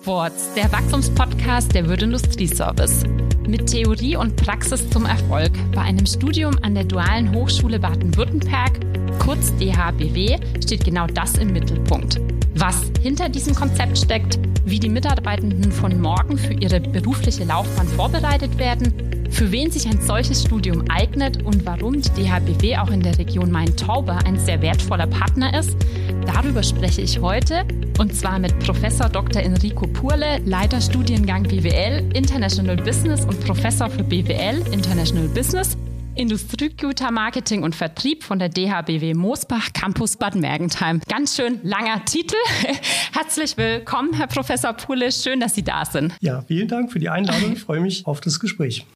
Upwards, 0.00 0.52
der 0.54 0.70
Wachstumspodcast 0.70 1.74
der 1.74 1.88
Würde 1.88 2.04
Industrieservice. 2.04 3.04
Mit 3.46 3.66
Theorie 3.66 4.16
und 4.16 4.36
Praxis 4.36 4.88
zum 4.90 5.04
Erfolg 5.04 5.52
bei 5.72 5.80
einem 5.80 6.06
Studium 6.06 6.56
an 6.62 6.74
der 6.74 6.84
Dualen 6.84 7.34
Hochschule 7.34 7.78
Baden-Württemberg, 7.78 8.80
kurz 9.18 9.52
DHBW, 9.56 10.38
steht 10.62 10.84
genau 10.84 11.06
das 11.06 11.36
im 11.38 11.52
Mittelpunkt. 11.52 12.20
Was 12.54 12.90
hinter 13.00 13.28
diesem 13.28 13.54
Konzept 13.54 13.98
steckt, 13.98 14.38
wie 14.64 14.78
die 14.78 14.88
Mitarbeitenden 14.88 15.72
von 15.72 16.00
morgen 16.00 16.38
für 16.38 16.54
ihre 16.54 16.80
berufliche 16.80 17.44
Laufbahn 17.44 17.88
vorbereitet 17.88 18.58
werden, 18.58 18.92
für 19.30 19.50
wen 19.50 19.70
sich 19.70 19.88
ein 19.88 20.00
solches 20.00 20.42
Studium 20.42 20.84
eignet 20.88 21.42
und 21.42 21.66
warum 21.66 22.00
die 22.00 22.10
DHBW 22.10 22.76
auch 22.76 22.90
in 22.90 23.00
der 23.00 23.18
Region 23.18 23.50
Main-Tauber 23.50 24.18
ein 24.24 24.38
sehr 24.38 24.62
wertvoller 24.62 25.06
Partner 25.06 25.58
ist, 25.58 25.76
darüber 26.26 26.62
spreche 26.62 27.02
ich 27.02 27.20
heute 27.20 27.64
und 27.98 28.14
zwar 28.14 28.38
mit 28.38 28.58
Professor 28.58 29.08
Dr. 29.08 29.42
Enrico 29.42 29.86
Purle, 29.86 30.38
Leiter 30.44 30.80
Studiengang 30.80 31.44
BWL 31.44 32.10
International 32.14 32.76
Business 32.76 33.24
und 33.24 33.40
Professor 33.40 33.88
für 33.88 34.04
BWL 34.04 34.62
International 34.72 35.28
Business 35.28 35.76
Industriegüter 36.16 37.10
Marketing 37.10 37.62
und 37.62 37.74
Vertrieb 37.74 38.24
von 38.24 38.38
der 38.38 38.48
DHBW 38.48 39.14
Moosbach 39.14 39.72
Campus 39.74 40.16
Bad 40.16 40.34
Mergentheim. 40.34 41.00
Ganz 41.08 41.36
schön 41.36 41.60
langer 41.62 42.04
Titel. 42.06 42.36
Herzlich 43.12 43.56
willkommen, 43.56 44.14
Herr 44.14 44.26
Professor 44.26 44.72
Pule. 44.72 45.12
Schön, 45.12 45.40
dass 45.40 45.54
Sie 45.54 45.62
da 45.62 45.84
sind. 45.84 46.14
Ja, 46.20 46.42
vielen 46.42 46.68
Dank 46.68 46.90
für 46.90 46.98
die 46.98 47.10
Einladung. 47.10 47.52
Ich 47.52 47.60
freue 47.60 47.80
mich 47.80 48.06
auf 48.06 48.20
das 48.20 48.40
Gespräch. 48.40 48.86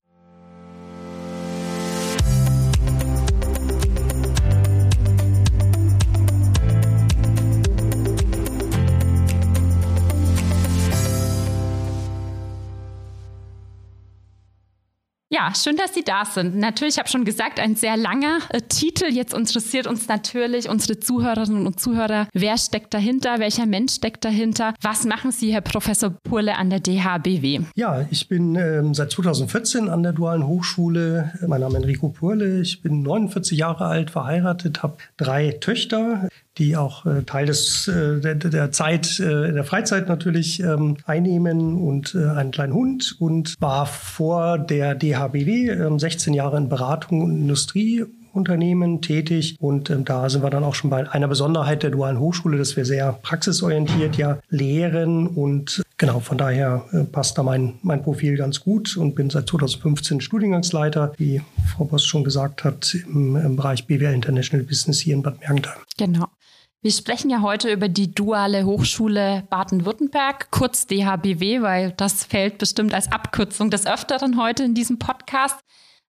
Ja, 15.40 15.54
schön, 15.54 15.78
dass 15.78 15.94
Sie 15.94 16.04
da 16.04 16.26
sind. 16.26 16.56
Natürlich, 16.56 16.96
ich 16.96 16.98
habe 16.98 17.08
schon 17.08 17.24
gesagt, 17.24 17.60
ein 17.60 17.74
sehr 17.74 17.96
langer 17.96 18.40
äh, 18.50 18.60
Titel. 18.60 19.06
Jetzt 19.06 19.32
interessiert 19.32 19.86
uns 19.86 20.06
natürlich 20.06 20.68
unsere 20.68 21.00
Zuhörerinnen 21.00 21.66
und 21.66 21.80
Zuhörer, 21.80 22.28
wer 22.34 22.58
steckt 22.58 22.92
dahinter, 22.92 23.38
welcher 23.38 23.64
Mensch 23.64 23.94
steckt 23.94 24.22
dahinter. 24.26 24.74
Was 24.82 25.06
machen 25.06 25.32
Sie, 25.32 25.50
Herr 25.50 25.62
Professor 25.62 26.10
Purle, 26.10 26.58
an 26.58 26.68
der 26.68 26.80
DHBW? 26.80 27.60
Ja, 27.74 28.06
ich 28.10 28.28
bin 28.28 28.54
ähm, 28.54 28.92
seit 28.92 29.12
2014 29.12 29.88
an 29.88 30.02
der 30.02 30.12
Dualen 30.12 30.46
Hochschule. 30.46 31.32
Mein 31.46 31.62
Name 31.62 31.78
ist 31.78 31.84
Enrico 31.84 32.10
Purle. 32.10 32.60
Ich 32.60 32.82
bin 32.82 33.00
49 33.00 33.56
Jahre 33.56 33.86
alt, 33.86 34.10
verheiratet, 34.10 34.82
habe 34.82 34.98
drei 35.16 35.52
Töchter 35.52 36.28
die 36.60 36.76
auch 36.76 37.06
äh, 37.06 37.22
Teil 37.22 37.46
des, 37.46 37.88
äh, 37.88 38.20
der, 38.20 38.36
der, 38.36 38.70
Zeit, 38.70 39.18
äh, 39.18 39.52
der 39.52 39.64
Freizeit 39.64 40.08
natürlich 40.08 40.60
ähm, 40.62 40.98
einnehmen 41.06 41.76
und 41.76 42.14
äh, 42.14 42.28
einen 42.28 42.52
kleinen 42.52 42.74
Hund 42.74 43.16
und 43.18 43.56
war 43.60 43.86
vor 43.86 44.58
der 44.58 44.94
DHBW 44.94 45.98
16 45.98 46.32
ähm, 46.32 46.36
Jahre 46.36 46.58
in 46.58 46.68
Beratung 46.68 47.22
und 47.22 47.36
Industrie 47.36 48.04
Unternehmen 48.32 49.00
tätig. 49.00 49.56
Und 49.58 49.90
ähm, 49.90 50.04
da 50.04 50.28
sind 50.28 50.42
wir 50.42 50.50
dann 50.50 50.64
auch 50.64 50.74
schon 50.74 50.90
bei 50.90 51.10
einer 51.10 51.28
Besonderheit 51.28 51.82
der 51.82 51.90
dualen 51.90 52.20
Hochschule, 52.20 52.58
dass 52.58 52.76
wir 52.76 52.84
sehr 52.84 53.12
praxisorientiert 53.12 54.16
ja 54.16 54.38
lehren. 54.48 55.26
Und 55.26 55.82
genau, 55.96 56.20
von 56.20 56.38
daher 56.38 56.84
äh, 56.92 57.04
passt 57.04 57.38
da 57.38 57.42
mein, 57.42 57.74
mein 57.82 58.02
Profil 58.02 58.36
ganz 58.36 58.60
gut 58.60 58.96
und 58.96 59.14
bin 59.14 59.30
seit 59.30 59.48
2015 59.48 60.20
Studiengangsleiter, 60.20 61.12
wie 61.16 61.42
Frau 61.74 61.84
Boss 61.84 62.04
schon 62.04 62.24
gesagt 62.24 62.64
hat, 62.64 62.94
im, 62.94 63.36
im 63.36 63.56
Bereich 63.56 63.86
BWL 63.86 64.14
International 64.14 64.64
Business 64.64 65.00
hier 65.00 65.14
in 65.14 65.22
Bad 65.22 65.40
Mergentheim. 65.40 65.78
Genau. 65.96 66.26
Wir 66.82 66.92
sprechen 66.92 67.28
ja 67.28 67.42
heute 67.42 67.70
über 67.70 67.90
die 67.90 68.14
Duale 68.14 68.64
Hochschule 68.64 69.46
Baden-Württemberg, 69.50 70.50
kurz 70.50 70.86
DHBW, 70.86 71.60
weil 71.60 71.92
das 71.92 72.24
fällt 72.24 72.56
bestimmt 72.56 72.94
als 72.94 73.12
Abkürzung 73.12 73.68
des 73.68 73.86
Öfteren 73.86 74.40
heute 74.40 74.64
in 74.64 74.72
diesem 74.72 74.98
Podcast. 74.98 75.60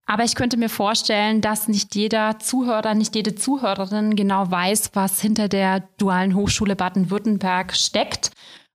Aber 0.06 0.22
ich 0.22 0.36
könnte 0.36 0.56
mir 0.56 0.68
vorstellen, 0.68 1.40
dass 1.40 1.66
nicht 1.66 1.96
jeder 1.96 2.38
Zuhörer, 2.38 2.94
nicht 2.94 3.16
jede 3.16 3.34
Zuhörerin 3.34 4.14
genau 4.14 4.48
weiß, 4.48 4.90
was 4.94 5.20
hinter 5.20 5.48
der 5.48 5.88
Dualen 5.98 6.36
Hochschule 6.36 6.76
Baden-Württemberg 6.76 7.74
steckt. 7.74 8.30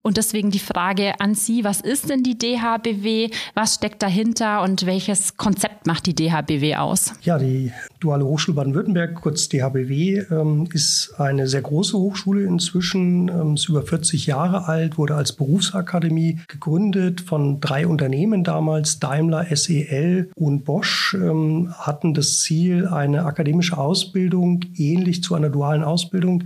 Und 0.05 0.17
deswegen 0.17 0.51
die 0.51 0.59
Frage 0.59 1.19
an 1.19 1.33
Sie, 1.33 1.63
was 1.63 1.81
ist 1.81 2.11
denn 2.11 2.21
die 2.21 2.38
DHBW? 2.38 3.31
Was 3.55 3.73
steckt 3.73 4.03
dahinter 4.03 4.61
und 4.61 4.85
welches 4.85 5.35
Konzept 5.35 5.88
macht 5.88 6.05
die 6.05 6.13
DHBW 6.13 6.75
aus? 6.75 7.13
Ja, 7.23 7.39
die 7.39 7.71
Duale 7.99 8.23
Hochschule 8.23 8.55
Baden-Württemberg, 8.55 9.16
kurz 9.16 9.49
DHBW, 9.49 10.25
ähm, 10.29 10.69
ist 10.71 11.16
eine 11.17 11.47
sehr 11.47 11.63
große 11.63 11.97
Hochschule 11.97 12.43
inzwischen, 12.43 13.29
ähm, 13.29 13.55
ist 13.55 13.67
über 13.67 13.81
40 13.81 14.27
Jahre 14.27 14.67
alt, 14.67 14.99
wurde 14.99 15.16
als 15.16 15.33
Berufsakademie 15.33 16.39
gegründet 16.49 17.22
von 17.22 17.59
drei 17.59 17.87
Unternehmen 17.87 18.43
damals, 18.43 18.99
Daimler, 18.99 19.47
SEL 19.55 20.29
und 20.35 20.66
Bosch, 20.66 21.16
ähm, 21.16 21.73
hatten 21.79 22.13
das 22.13 22.41
Ziel, 22.41 22.87
eine 22.87 23.25
akademische 23.25 23.79
Ausbildung 23.79 24.59
ähnlich 24.75 25.23
zu 25.23 25.33
einer 25.33 25.49
dualen 25.49 25.83
Ausbildung 25.83 26.43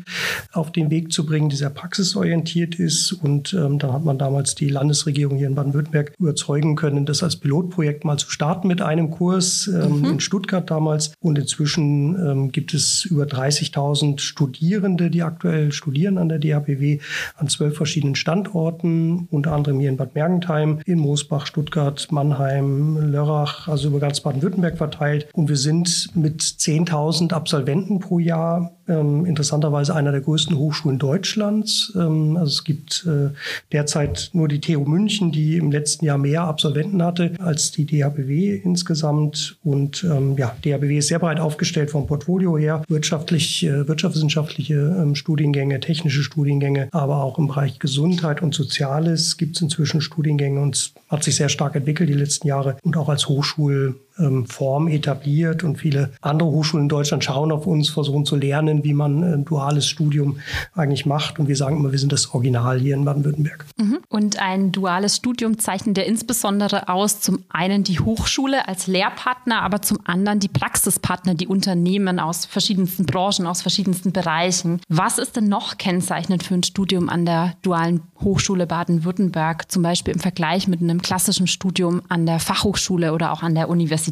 auf 0.53 0.71
den 0.71 0.89
Weg 0.89 1.11
zu 1.11 1.25
bringen, 1.25 1.49
die 1.49 1.57
sehr 1.57 1.71
praxisorientiert 1.71 2.75
ist 2.75 3.11
und 3.11 3.48
ähm, 3.53 3.79
dann 3.79 3.93
hat 3.93 4.03
man 4.03 4.17
damals 4.17 4.55
die 4.55 4.69
Landesregierung 4.69 5.37
hier 5.37 5.47
in 5.47 5.55
Baden-Württemberg 5.55 6.13
überzeugen 6.19 6.75
können, 6.75 7.05
das 7.05 7.23
als 7.23 7.37
Pilotprojekt 7.37 8.05
mal 8.05 8.17
zu 8.17 8.29
starten 8.29 8.67
mit 8.67 8.81
einem 8.81 9.11
Kurs 9.11 9.67
ähm, 9.67 9.99
mhm. 9.99 10.05
in 10.05 10.19
Stuttgart 10.19 10.69
damals. 10.69 11.13
Und 11.19 11.37
inzwischen 11.37 12.15
ähm, 12.15 12.51
gibt 12.51 12.73
es 12.73 13.05
über 13.05 13.23
30.000 13.23 14.19
Studierende, 14.19 15.09
die 15.09 15.23
aktuell 15.23 15.71
studieren 15.71 16.17
an 16.17 16.29
der 16.29 16.39
DHBW 16.39 16.99
an 17.35 17.47
zwölf 17.47 17.75
verschiedenen 17.75 18.15
Standorten, 18.15 19.27
unter 19.31 19.53
anderem 19.53 19.79
hier 19.79 19.89
in 19.89 19.97
Bad 19.97 20.15
Mergentheim, 20.15 20.79
in 20.85 20.99
Moosbach, 20.99 21.45
Stuttgart, 21.45 22.07
Mannheim, 22.11 23.11
Lörrach, 23.11 23.67
also 23.67 23.89
über 23.89 23.99
ganz 23.99 24.21
Baden-Württemberg 24.21 24.77
verteilt. 24.77 25.27
Und 25.33 25.49
wir 25.49 25.57
sind 25.57 26.09
mit 26.15 26.41
10.000 26.41 27.33
Absolventen 27.33 27.99
pro 27.99 28.19
Jahr 28.19 28.78
ähm, 28.89 29.25
interessanterweise 29.25 29.95
einer 29.95 30.11
der 30.11 30.21
größten 30.21 30.57
Hochschulen 30.57 30.99
Deutschlands. 30.99 31.93
Ähm, 31.95 32.35
also 32.37 32.49
es 32.49 32.63
gibt 32.63 33.05
äh, 33.07 33.29
derzeit 33.71 34.31
nur 34.33 34.47
die 34.47 34.59
TU 34.59 34.83
München, 34.85 35.31
die 35.31 35.57
im 35.57 35.71
letzten 35.71 36.05
Jahr 36.05 36.17
mehr 36.17 36.43
Absolventen 36.43 37.03
hatte 37.03 37.33
als 37.39 37.71
die 37.71 37.85
DHBW 37.85 38.55
insgesamt. 38.63 39.57
Und 39.63 40.03
ähm, 40.03 40.35
ja, 40.37 40.55
DHBW 40.65 40.97
ist 40.97 41.07
sehr 41.07 41.19
breit 41.19 41.39
aufgestellt 41.39 41.91
vom 41.91 42.07
Portfolio 42.07 42.57
her, 42.57 42.83
wirtschaftlich, 42.87 43.65
äh, 43.65 43.87
wirtschaftswissenschaftliche 43.87 44.73
ähm, 44.73 45.15
Studiengänge, 45.15 45.79
technische 45.79 46.23
Studiengänge, 46.23 46.89
aber 46.91 47.23
auch 47.23 47.37
im 47.37 47.47
Bereich 47.47 47.79
Gesundheit 47.79 48.41
und 48.41 48.53
Soziales 48.53 49.37
gibt 49.37 49.55
es 49.55 49.61
inzwischen 49.61 50.01
Studiengänge 50.01 50.61
und 50.61 50.93
hat 51.09 51.23
sich 51.23 51.35
sehr 51.35 51.49
stark 51.49 51.75
entwickelt 51.75 52.09
die 52.09 52.13
letzten 52.13 52.47
Jahre 52.47 52.77
und 52.83 52.97
auch 52.97 53.09
als 53.09 53.27
Hochschul 53.27 53.95
ähm, 54.19 54.45
Form 54.45 54.87
etabliert 54.87 55.63
und 55.63 55.77
viele 55.77 56.11
andere 56.21 56.49
Hochschulen 56.49 56.85
in 56.85 56.89
Deutschland 56.89 57.23
schauen 57.23 57.51
auf 57.51 57.65
uns, 57.65 57.89
versuchen 57.89 58.25
zu 58.25 58.35
lernen, 58.35 58.83
wie 58.83 58.93
man 58.93 59.23
ein 59.23 59.45
duales 59.45 59.87
Studium 59.87 60.39
eigentlich 60.75 61.05
macht. 61.05 61.39
Und 61.39 61.47
wir 61.47 61.55
sagen 61.55 61.77
immer, 61.77 61.91
wir 61.91 61.99
sind 61.99 62.11
das 62.11 62.33
Original 62.33 62.79
hier 62.79 62.95
in 62.95 63.05
Baden-Württemberg. 63.05 63.65
Mhm. 63.77 63.99
Und 64.09 64.39
ein 64.39 64.71
duales 64.71 65.15
Studium 65.15 65.59
zeichnet 65.59 65.97
ja 65.97 66.03
insbesondere 66.03 66.89
aus, 66.89 67.21
zum 67.21 67.43
einen 67.49 67.83
die 67.83 67.99
Hochschule 67.99 68.67
als 68.67 68.87
Lehrpartner, 68.87 69.61
aber 69.61 69.81
zum 69.81 69.99
anderen 70.03 70.39
die 70.39 70.47
Praxispartner, 70.47 71.35
die 71.35 71.47
Unternehmen 71.47 72.19
aus 72.19 72.45
verschiedensten 72.45 73.05
Branchen, 73.05 73.47
aus 73.47 73.61
verschiedensten 73.61 74.11
Bereichen. 74.11 74.81
Was 74.89 75.17
ist 75.17 75.35
denn 75.35 75.47
noch 75.47 75.77
kennzeichnend 75.77 76.43
für 76.43 76.55
ein 76.55 76.63
Studium 76.63 77.09
an 77.09 77.25
der 77.25 77.53
dualen 77.61 78.01
Hochschule 78.21 78.67
Baden-Württemberg, 78.67 79.71
zum 79.71 79.83
Beispiel 79.83 80.13
im 80.13 80.19
Vergleich 80.19 80.67
mit 80.67 80.81
einem 80.81 81.01
klassischen 81.01 81.47
Studium 81.47 82.01
an 82.09 82.25
der 82.25 82.39
Fachhochschule 82.39 83.13
oder 83.13 83.31
auch 83.31 83.43
an 83.43 83.55
der 83.55 83.69
Universität? 83.69 84.08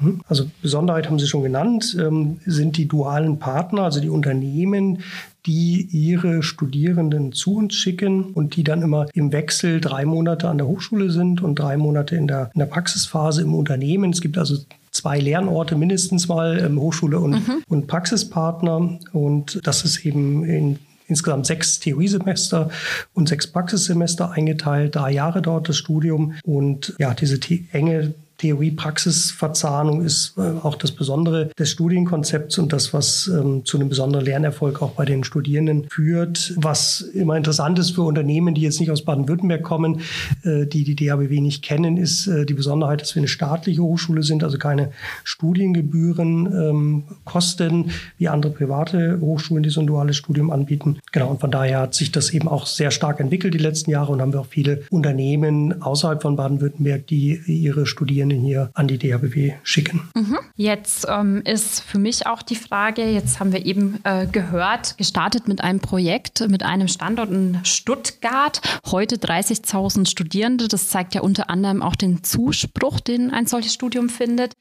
Mhm. 0.00 0.20
Also 0.28 0.46
Besonderheit 0.62 1.06
haben 1.06 1.18
Sie 1.18 1.26
schon 1.26 1.42
genannt, 1.42 1.96
ähm, 1.98 2.40
sind 2.46 2.76
die 2.76 2.86
dualen 2.86 3.38
Partner, 3.38 3.82
also 3.82 4.00
die 4.00 4.08
Unternehmen, 4.08 5.00
die 5.46 5.88
ihre 5.90 6.42
Studierenden 6.42 7.32
zu 7.32 7.56
uns 7.56 7.74
schicken 7.74 8.24
und 8.34 8.56
die 8.56 8.64
dann 8.64 8.82
immer 8.82 9.06
im 9.14 9.32
Wechsel 9.32 9.80
drei 9.80 10.04
Monate 10.04 10.48
an 10.48 10.58
der 10.58 10.66
Hochschule 10.66 11.10
sind 11.10 11.42
und 11.42 11.58
drei 11.58 11.76
Monate 11.76 12.16
in 12.16 12.26
der, 12.26 12.50
in 12.54 12.58
der 12.58 12.66
Praxisphase 12.66 13.42
im 13.42 13.54
Unternehmen. 13.54 14.10
Es 14.10 14.20
gibt 14.20 14.36
also 14.36 14.56
zwei 14.90 15.18
Lernorte 15.18 15.76
mindestens 15.76 16.28
mal, 16.28 16.58
ähm, 16.58 16.78
Hochschule 16.80 17.18
und, 17.18 17.32
mhm. 17.32 17.62
und 17.68 17.86
Praxispartner. 17.86 18.98
Und 19.12 19.60
das 19.64 19.84
ist 19.84 20.04
eben 20.04 20.44
in 20.44 20.78
insgesamt 21.06 21.46
sechs 21.46 21.80
Theoriesemester 21.80 22.68
und 23.14 23.28
sechs 23.28 23.46
Praxissemester 23.46 24.30
eingeteilt. 24.30 24.94
Drei 24.94 25.12
Jahre 25.12 25.40
dauert 25.40 25.68
das 25.68 25.76
Studium 25.76 26.34
und 26.44 26.94
ja, 26.98 27.14
diese 27.14 27.40
enge 27.72 28.14
Theorie-Praxis-Verzahnung 28.38 30.02
ist 30.02 30.34
äh, 30.38 30.40
auch 30.62 30.76
das 30.76 30.92
Besondere 30.92 31.50
des 31.58 31.70
Studienkonzepts 31.70 32.58
und 32.58 32.72
das, 32.72 32.94
was 32.94 33.26
ähm, 33.26 33.64
zu 33.64 33.78
einem 33.78 33.88
besonderen 33.88 34.24
Lernerfolg 34.24 34.80
auch 34.80 34.92
bei 34.92 35.04
den 35.04 35.24
Studierenden 35.24 35.88
führt. 35.90 36.54
Was 36.56 37.00
immer 37.00 37.36
interessant 37.36 37.78
ist 37.80 37.90
für 37.90 38.02
Unternehmen, 38.02 38.54
die 38.54 38.60
jetzt 38.60 38.78
nicht 38.78 38.92
aus 38.92 39.04
Baden-Württemberg 39.04 39.62
kommen, 39.62 40.02
äh, 40.44 40.66
die 40.66 40.84
die 40.84 40.94
DHBW 40.94 41.40
nicht 41.40 41.64
kennen, 41.64 41.96
ist 41.96 42.28
äh, 42.28 42.46
die 42.46 42.54
Besonderheit, 42.54 43.00
dass 43.00 43.14
wir 43.16 43.20
eine 43.20 43.28
staatliche 43.28 43.82
Hochschule 43.82 44.22
sind, 44.22 44.44
also 44.44 44.56
keine 44.56 44.92
Studiengebühren 45.24 46.46
ähm, 46.46 47.04
kosten 47.24 47.90
wie 48.18 48.28
andere 48.28 48.52
private 48.52 49.18
Hochschulen, 49.20 49.64
die 49.64 49.70
so 49.70 49.80
ein 49.80 49.88
duales 49.88 50.16
Studium 50.16 50.50
anbieten. 50.50 50.98
Genau, 51.10 51.28
und 51.28 51.40
von 51.40 51.50
daher 51.50 51.80
hat 51.80 51.94
sich 51.94 52.12
das 52.12 52.30
eben 52.30 52.46
auch 52.46 52.66
sehr 52.66 52.92
stark 52.92 53.18
entwickelt 53.18 53.52
die 53.52 53.58
letzten 53.58 53.90
Jahre 53.90 54.12
und 54.12 54.20
haben 54.20 54.32
wir 54.32 54.40
auch 54.40 54.46
viele 54.46 54.82
Unternehmen 54.90 55.82
außerhalb 55.82 56.22
von 56.22 56.36
Baden-Württemberg, 56.36 57.04
die 57.08 57.40
ihre 57.46 57.86
Studierenden 57.86 58.27
hier 58.34 58.70
an 58.74 58.88
die 58.88 58.98
DHBW 58.98 59.54
schicken. 59.62 60.08
Mhm. 60.14 60.38
Jetzt 60.56 61.06
ähm, 61.08 61.42
ist 61.44 61.80
für 61.80 61.98
mich 61.98 62.26
auch 62.26 62.42
die 62.42 62.56
Frage, 62.56 63.04
jetzt 63.10 63.40
haben 63.40 63.52
wir 63.52 63.64
eben 63.64 64.00
äh, 64.04 64.26
gehört, 64.26 64.96
gestartet 64.98 65.48
mit 65.48 65.62
einem 65.62 65.80
Projekt, 65.80 66.48
mit 66.48 66.62
einem 66.62 66.88
Standort 66.88 67.30
in 67.30 67.58
Stuttgart, 67.64 68.60
heute 68.86 69.16
30.000 69.16 70.08
Studierende. 70.08 70.68
Das 70.68 70.88
zeigt 70.88 71.14
ja 71.14 71.20
unter 71.20 71.50
anderem 71.50 71.82
auch 71.82 71.96
den 71.96 72.24
Zuspruch, 72.24 73.00
den 73.00 73.30
ein 73.30 73.46
solches 73.46 73.74
Studium 73.74 74.08
findet. 74.08 74.54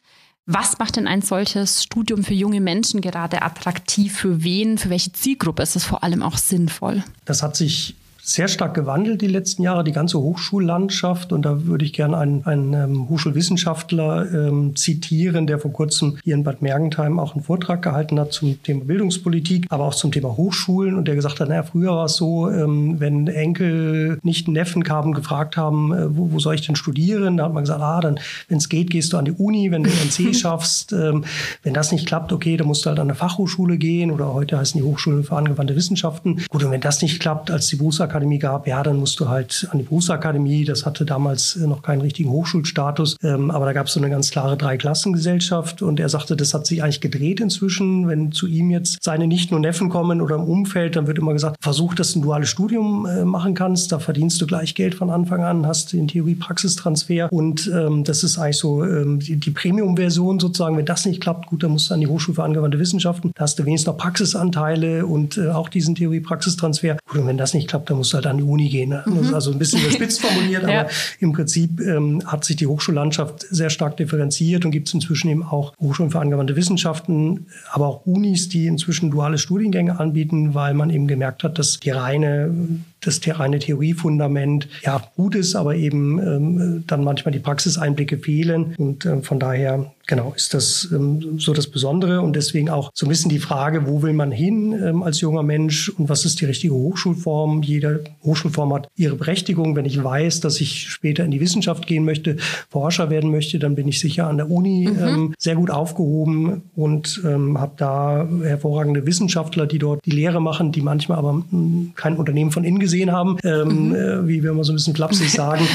Was 0.49 0.79
macht 0.79 0.95
denn 0.95 1.07
ein 1.07 1.21
solches 1.21 1.83
Studium 1.83 2.23
für 2.23 2.33
junge 2.33 2.61
Menschen 2.61 3.01
gerade 3.01 3.41
attraktiv? 3.41 4.15
Für 4.17 4.45
wen, 4.45 4.77
für 4.77 4.89
welche 4.89 5.11
Zielgruppe 5.11 5.61
ist 5.61 5.75
es 5.75 5.83
vor 5.83 6.05
allem 6.05 6.23
auch 6.23 6.37
sinnvoll? 6.37 7.03
Das 7.25 7.43
hat 7.43 7.57
sich 7.57 7.95
sehr 8.27 8.49
stark 8.49 8.73
gewandelt 8.73 9.21
die 9.21 9.27
letzten 9.27 9.63
Jahre, 9.63 9.85
die 9.85 9.93
ganze 9.93 10.19
Hochschullandschaft. 10.19 11.31
Und 11.31 11.43
da 11.43 11.65
würde 11.65 11.85
ich 11.85 11.93
gerne 11.93 12.17
einen, 12.17 12.45
einen 12.45 12.73
ähm, 12.73 13.09
Hochschulwissenschaftler 13.09 14.29
ähm, 14.33 14.75
zitieren, 14.75 15.47
der 15.47 15.59
vor 15.59 15.71
kurzem 15.71 16.17
hier 16.25 16.35
in 16.35 16.43
Bad 16.43 16.61
Mergentheim 16.61 17.19
auch 17.19 17.35
einen 17.35 17.45
Vortrag 17.45 17.81
gehalten 17.81 18.19
hat 18.19 18.33
zum 18.33 18.61
Thema 18.63 18.83
Bildungspolitik, 18.83 19.67
aber 19.69 19.85
auch 19.85 19.95
zum 19.95 20.11
Thema 20.11 20.35
Hochschulen. 20.35 20.95
Und 20.95 21.07
der 21.07 21.15
gesagt 21.15 21.39
hat, 21.39 21.47
naja, 21.47 21.63
früher 21.63 21.91
war 21.91 22.05
es 22.05 22.17
so, 22.17 22.49
ähm, 22.49 22.99
wenn 22.99 23.27
Enkel 23.27 24.19
nicht 24.23 24.49
Neffen 24.49 24.83
kamen, 24.83 25.13
gefragt 25.13 25.55
haben, 25.55 25.93
äh, 25.93 26.17
wo, 26.17 26.33
wo, 26.33 26.39
soll 26.39 26.55
ich 26.55 26.65
denn 26.65 26.75
studieren? 26.75 27.37
Da 27.37 27.45
hat 27.45 27.53
man 27.53 27.63
gesagt, 27.63 27.81
ah, 27.81 28.01
dann, 28.01 28.19
wenn 28.49 28.57
es 28.57 28.67
geht, 28.67 28.89
gehst 28.89 29.13
du 29.13 29.17
an 29.17 29.23
die 29.23 29.31
Uni, 29.31 29.71
wenn 29.71 29.83
du 29.83 29.89
NC 29.89 30.35
schaffst. 30.35 30.91
Ähm, 30.91 31.23
wenn 31.63 31.73
das 31.73 31.93
nicht 31.93 32.05
klappt, 32.05 32.33
okay, 32.33 32.57
dann 32.57 32.67
musst 32.67 32.85
du 32.85 32.89
halt 32.89 32.99
an 32.99 33.07
eine 33.07 33.15
Fachhochschule 33.15 33.77
gehen 33.77 34.11
oder 34.11 34.33
heute 34.33 34.57
heißen 34.57 34.77
die 34.77 34.85
Hochschulen 34.85 35.23
für 35.23 35.37
angewandte 35.37 35.77
Wissenschaften. 35.77 36.41
Gut, 36.49 36.65
und 36.65 36.71
wenn 36.71 36.81
das 36.81 37.01
nicht 37.01 37.21
klappt, 37.21 37.49
als 37.51 37.67
die 37.67 37.77
Berufsakademie 37.77 38.16
Berufsakademie 38.17 38.39
gab, 38.39 38.67
ja, 38.67 38.83
dann 38.83 38.97
musst 38.97 39.19
du 39.19 39.29
halt 39.29 39.67
an 39.71 39.79
die 39.79 39.83
Berufsakademie. 39.83 40.65
Das 40.65 40.85
hatte 40.85 41.05
damals 41.05 41.55
äh, 41.55 41.67
noch 41.67 41.81
keinen 41.81 42.01
richtigen 42.01 42.29
Hochschulstatus, 42.29 43.17
ähm, 43.23 43.51
aber 43.51 43.65
da 43.65 43.73
gab 43.73 43.87
es 43.87 43.93
so 43.93 43.99
eine 43.99 44.09
ganz 44.09 44.31
klare 44.31 44.57
Dreiklassengesellschaft 44.57 45.81
und 45.81 45.99
er 45.99 46.09
sagte, 46.09 46.35
das 46.35 46.53
hat 46.53 46.65
sich 46.65 46.83
eigentlich 46.83 47.01
gedreht 47.01 47.39
inzwischen. 47.39 48.07
Wenn 48.07 48.31
zu 48.31 48.47
ihm 48.47 48.71
jetzt 48.71 48.97
seine 49.03 49.27
Nichten 49.27 49.55
und 49.55 49.61
Neffen 49.61 49.89
kommen 49.89 50.21
oder 50.21 50.35
im 50.35 50.43
Umfeld, 50.43 50.95
dann 50.95 51.07
wird 51.07 51.17
immer 51.17 51.33
gesagt, 51.33 51.57
versuch, 51.61 51.93
dass 51.93 52.13
du 52.13 52.19
ein 52.19 52.21
duales 52.23 52.49
Studium 52.49 53.05
äh, 53.05 53.25
machen 53.25 53.53
kannst. 53.53 53.91
Da 53.91 53.99
verdienst 53.99 54.41
du 54.41 54.47
gleich 54.47 54.75
Geld 54.75 54.95
von 54.95 55.09
Anfang 55.09 55.43
an, 55.43 55.67
hast 55.67 55.93
den 55.93 56.07
Theorie-Praxistransfer 56.07 57.31
und 57.31 57.71
ähm, 57.73 58.03
das 58.03 58.23
ist 58.23 58.37
eigentlich 58.37 58.57
so 58.57 58.83
ähm, 58.83 59.19
die, 59.19 59.35
die 59.37 59.51
Premium-Version 59.51 60.39
sozusagen. 60.39 60.77
Wenn 60.77 60.85
das 60.85 61.05
nicht 61.05 61.21
klappt, 61.21 61.47
gut, 61.47 61.63
dann 61.63 61.71
musst 61.71 61.89
du 61.89 61.93
an 61.93 61.99
die 61.99 62.07
Hochschule 62.07 62.35
für 62.35 62.43
angewandte 62.43 62.79
Wissenschaften. 62.79 63.31
Da 63.35 63.43
hast 63.43 63.59
du 63.59 63.65
wenigstens 63.65 63.87
noch 63.87 63.97
Praxisanteile 63.97 65.05
und 65.05 65.37
äh, 65.37 65.49
auch 65.49 65.69
diesen 65.69 65.95
Theorie-Praxistransfer. 65.95 66.97
Gut, 67.07 67.21
und 67.21 67.27
wenn 67.27 67.37
das 67.37 67.53
nicht 67.53 67.67
klappt, 67.67 67.89
dann 67.89 67.97
musst 67.97 68.06
musst 68.07 68.13
halt 68.13 68.27
an 68.27 68.37
die 68.37 68.43
Uni 68.43 68.69
gehen. 68.69 68.89
Ne? 68.89 69.03
Mhm. 69.05 69.33
also 69.33 69.51
ein 69.51 69.59
bisschen 69.59 69.81
überspitzt 69.81 70.21
formuliert, 70.21 70.63
ja. 70.67 70.81
aber 70.81 70.89
im 71.19 71.33
Prinzip 71.33 71.81
ähm, 71.81 72.21
hat 72.25 72.45
sich 72.45 72.55
die 72.55 72.67
Hochschullandschaft 72.67 73.41
sehr 73.49 73.69
stark 73.69 73.97
differenziert 73.97 74.63
und 74.63 74.71
gibt 74.71 74.87
es 74.87 74.93
inzwischen 74.93 75.29
eben 75.29 75.43
auch 75.43 75.73
Hochschulen 75.79 76.11
für 76.11 76.19
angewandte 76.19 76.55
Wissenschaften, 76.55 77.47
aber 77.71 77.87
auch 77.87 78.05
Unis, 78.05 78.47
die 78.49 78.67
inzwischen 78.67 79.11
duale 79.11 79.37
Studiengänge 79.37 79.99
anbieten, 79.99 80.53
weil 80.53 80.73
man 80.73 80.89
eben 80.89 81.07
gemerkt 81.07 81.43
hat, 81.43 81.59
dass 81.59 81.79
die 81.79 81.89
reine 81.89 82.53
das 83.01 83.21
reine 83.27 83.59
Theoriefundament 83.59 84.67
ja 84.83 85.01
gut 85.15 85.35
ist, 85.35 85.55
aber 85.55 85.75
eben 85.75 86.19
ähm, 86.19 86.83
dann 86.87 87.03
manchmal 87.03 87.31
die 87.31 87.39
Praxiseinblicke 87.39 88.17
fehlen. 88.17 88.75
Und 88.77 89.05
äh, 89.05 89.21
von 89.21 89.39
daher 89.39 89.91
genau, 90.07 90.33
ist 90.35 90.53
das 90.53 90.89
ähm, 90.91 91.37
so 91.37 91.53
das 91.53 91.67
Besondere 91.67 92.21
und 92.21 92.35
deswegen 92.35 92.69
auch 92.69 92.89
so 92.93 93.05
ein 93.05 93.09
bisschen 93.09 93.29
die 93.29 93.39
Frage, 93.39 93.85
wo 93.87 94.01
will 94.01 94.13
man 94.13 94.31
hin 94.31 94.73
ähm, 94.73 95.03
als 95.03 95.21
junger 95.21 95.43
Mensch 95.43 95.89
und 95.89 96.09
was 96.09 96.25
ist 96.25 96.41
die 96.41 96.45
richtige 96.45 96.73
Hochschulform? 96.73 97.61
Jede 97.61 98.05
Hochschulform 98.23 98.73
hat 98.73 98.87
ihre 98.95 99.15
Berechtigung. 99.15 99.75
Wenn 99.75 99.85
ich 99.85 100.01
weiß, 100.01 100.39
dass 100.39 100.59
ich 100.61 100.89
später 100.89 101.25
in 101.25 101.31
die 101.31 101.41
Wissenschaft 101.41 101.85
gehen 101.85 102.05
möchte, 102.05 102.37
Forscher 102.69 103.09
werden 103.09 103.29
möchte, 103.29 103.59
dann 103.59 103.75
bin 103.75 103.87
ich 103.87 103.99
sicher 103.99 104.27
an 104.27 104.37
der 104.37 104.49
Uni 104.49 104.89
mhm. 104.89 105.07
ähm, 105.07 105.33
sehr 105.37 105.55
gut 105.55 105.69
aufgehoben 105.69 106.63
und 106.75 107.21
ähm, 107.25 107.59
habe 107.59 107.73
da 107.77 108.27
hervorragende 108.43 109.05
Wissenschaftler, 109.05 109.67
die 109.67 109.77
dort 109.77 110.05
die 110.05 110.11
Lehre 110.11 110.41
machen, 110.41 110.71
die 110.71 110.81
manchmal 110.81 111.17
aber 111.17 111.33
mh, 111.33 111.45
hm, 111.51 111.91
kein 111.95 112.15
Unternehmen 112.15 112.51
von 112.51 112.63
innen 112.63 112.79
gesehen 112.87 113.11
haben, 113.11 113.37
ähm, 113.43 113.89
mhm. 113.89 113.95
äh, 113.95 114.27
wie 114.27 114.43
wir 114.43 114.51
immer 114.51 114.63
so 114.63 114.71
ein 114.71 114.75
bisschen 114.75 114.95
flapsig 114.95 115.31
sagen. 115.31 115.67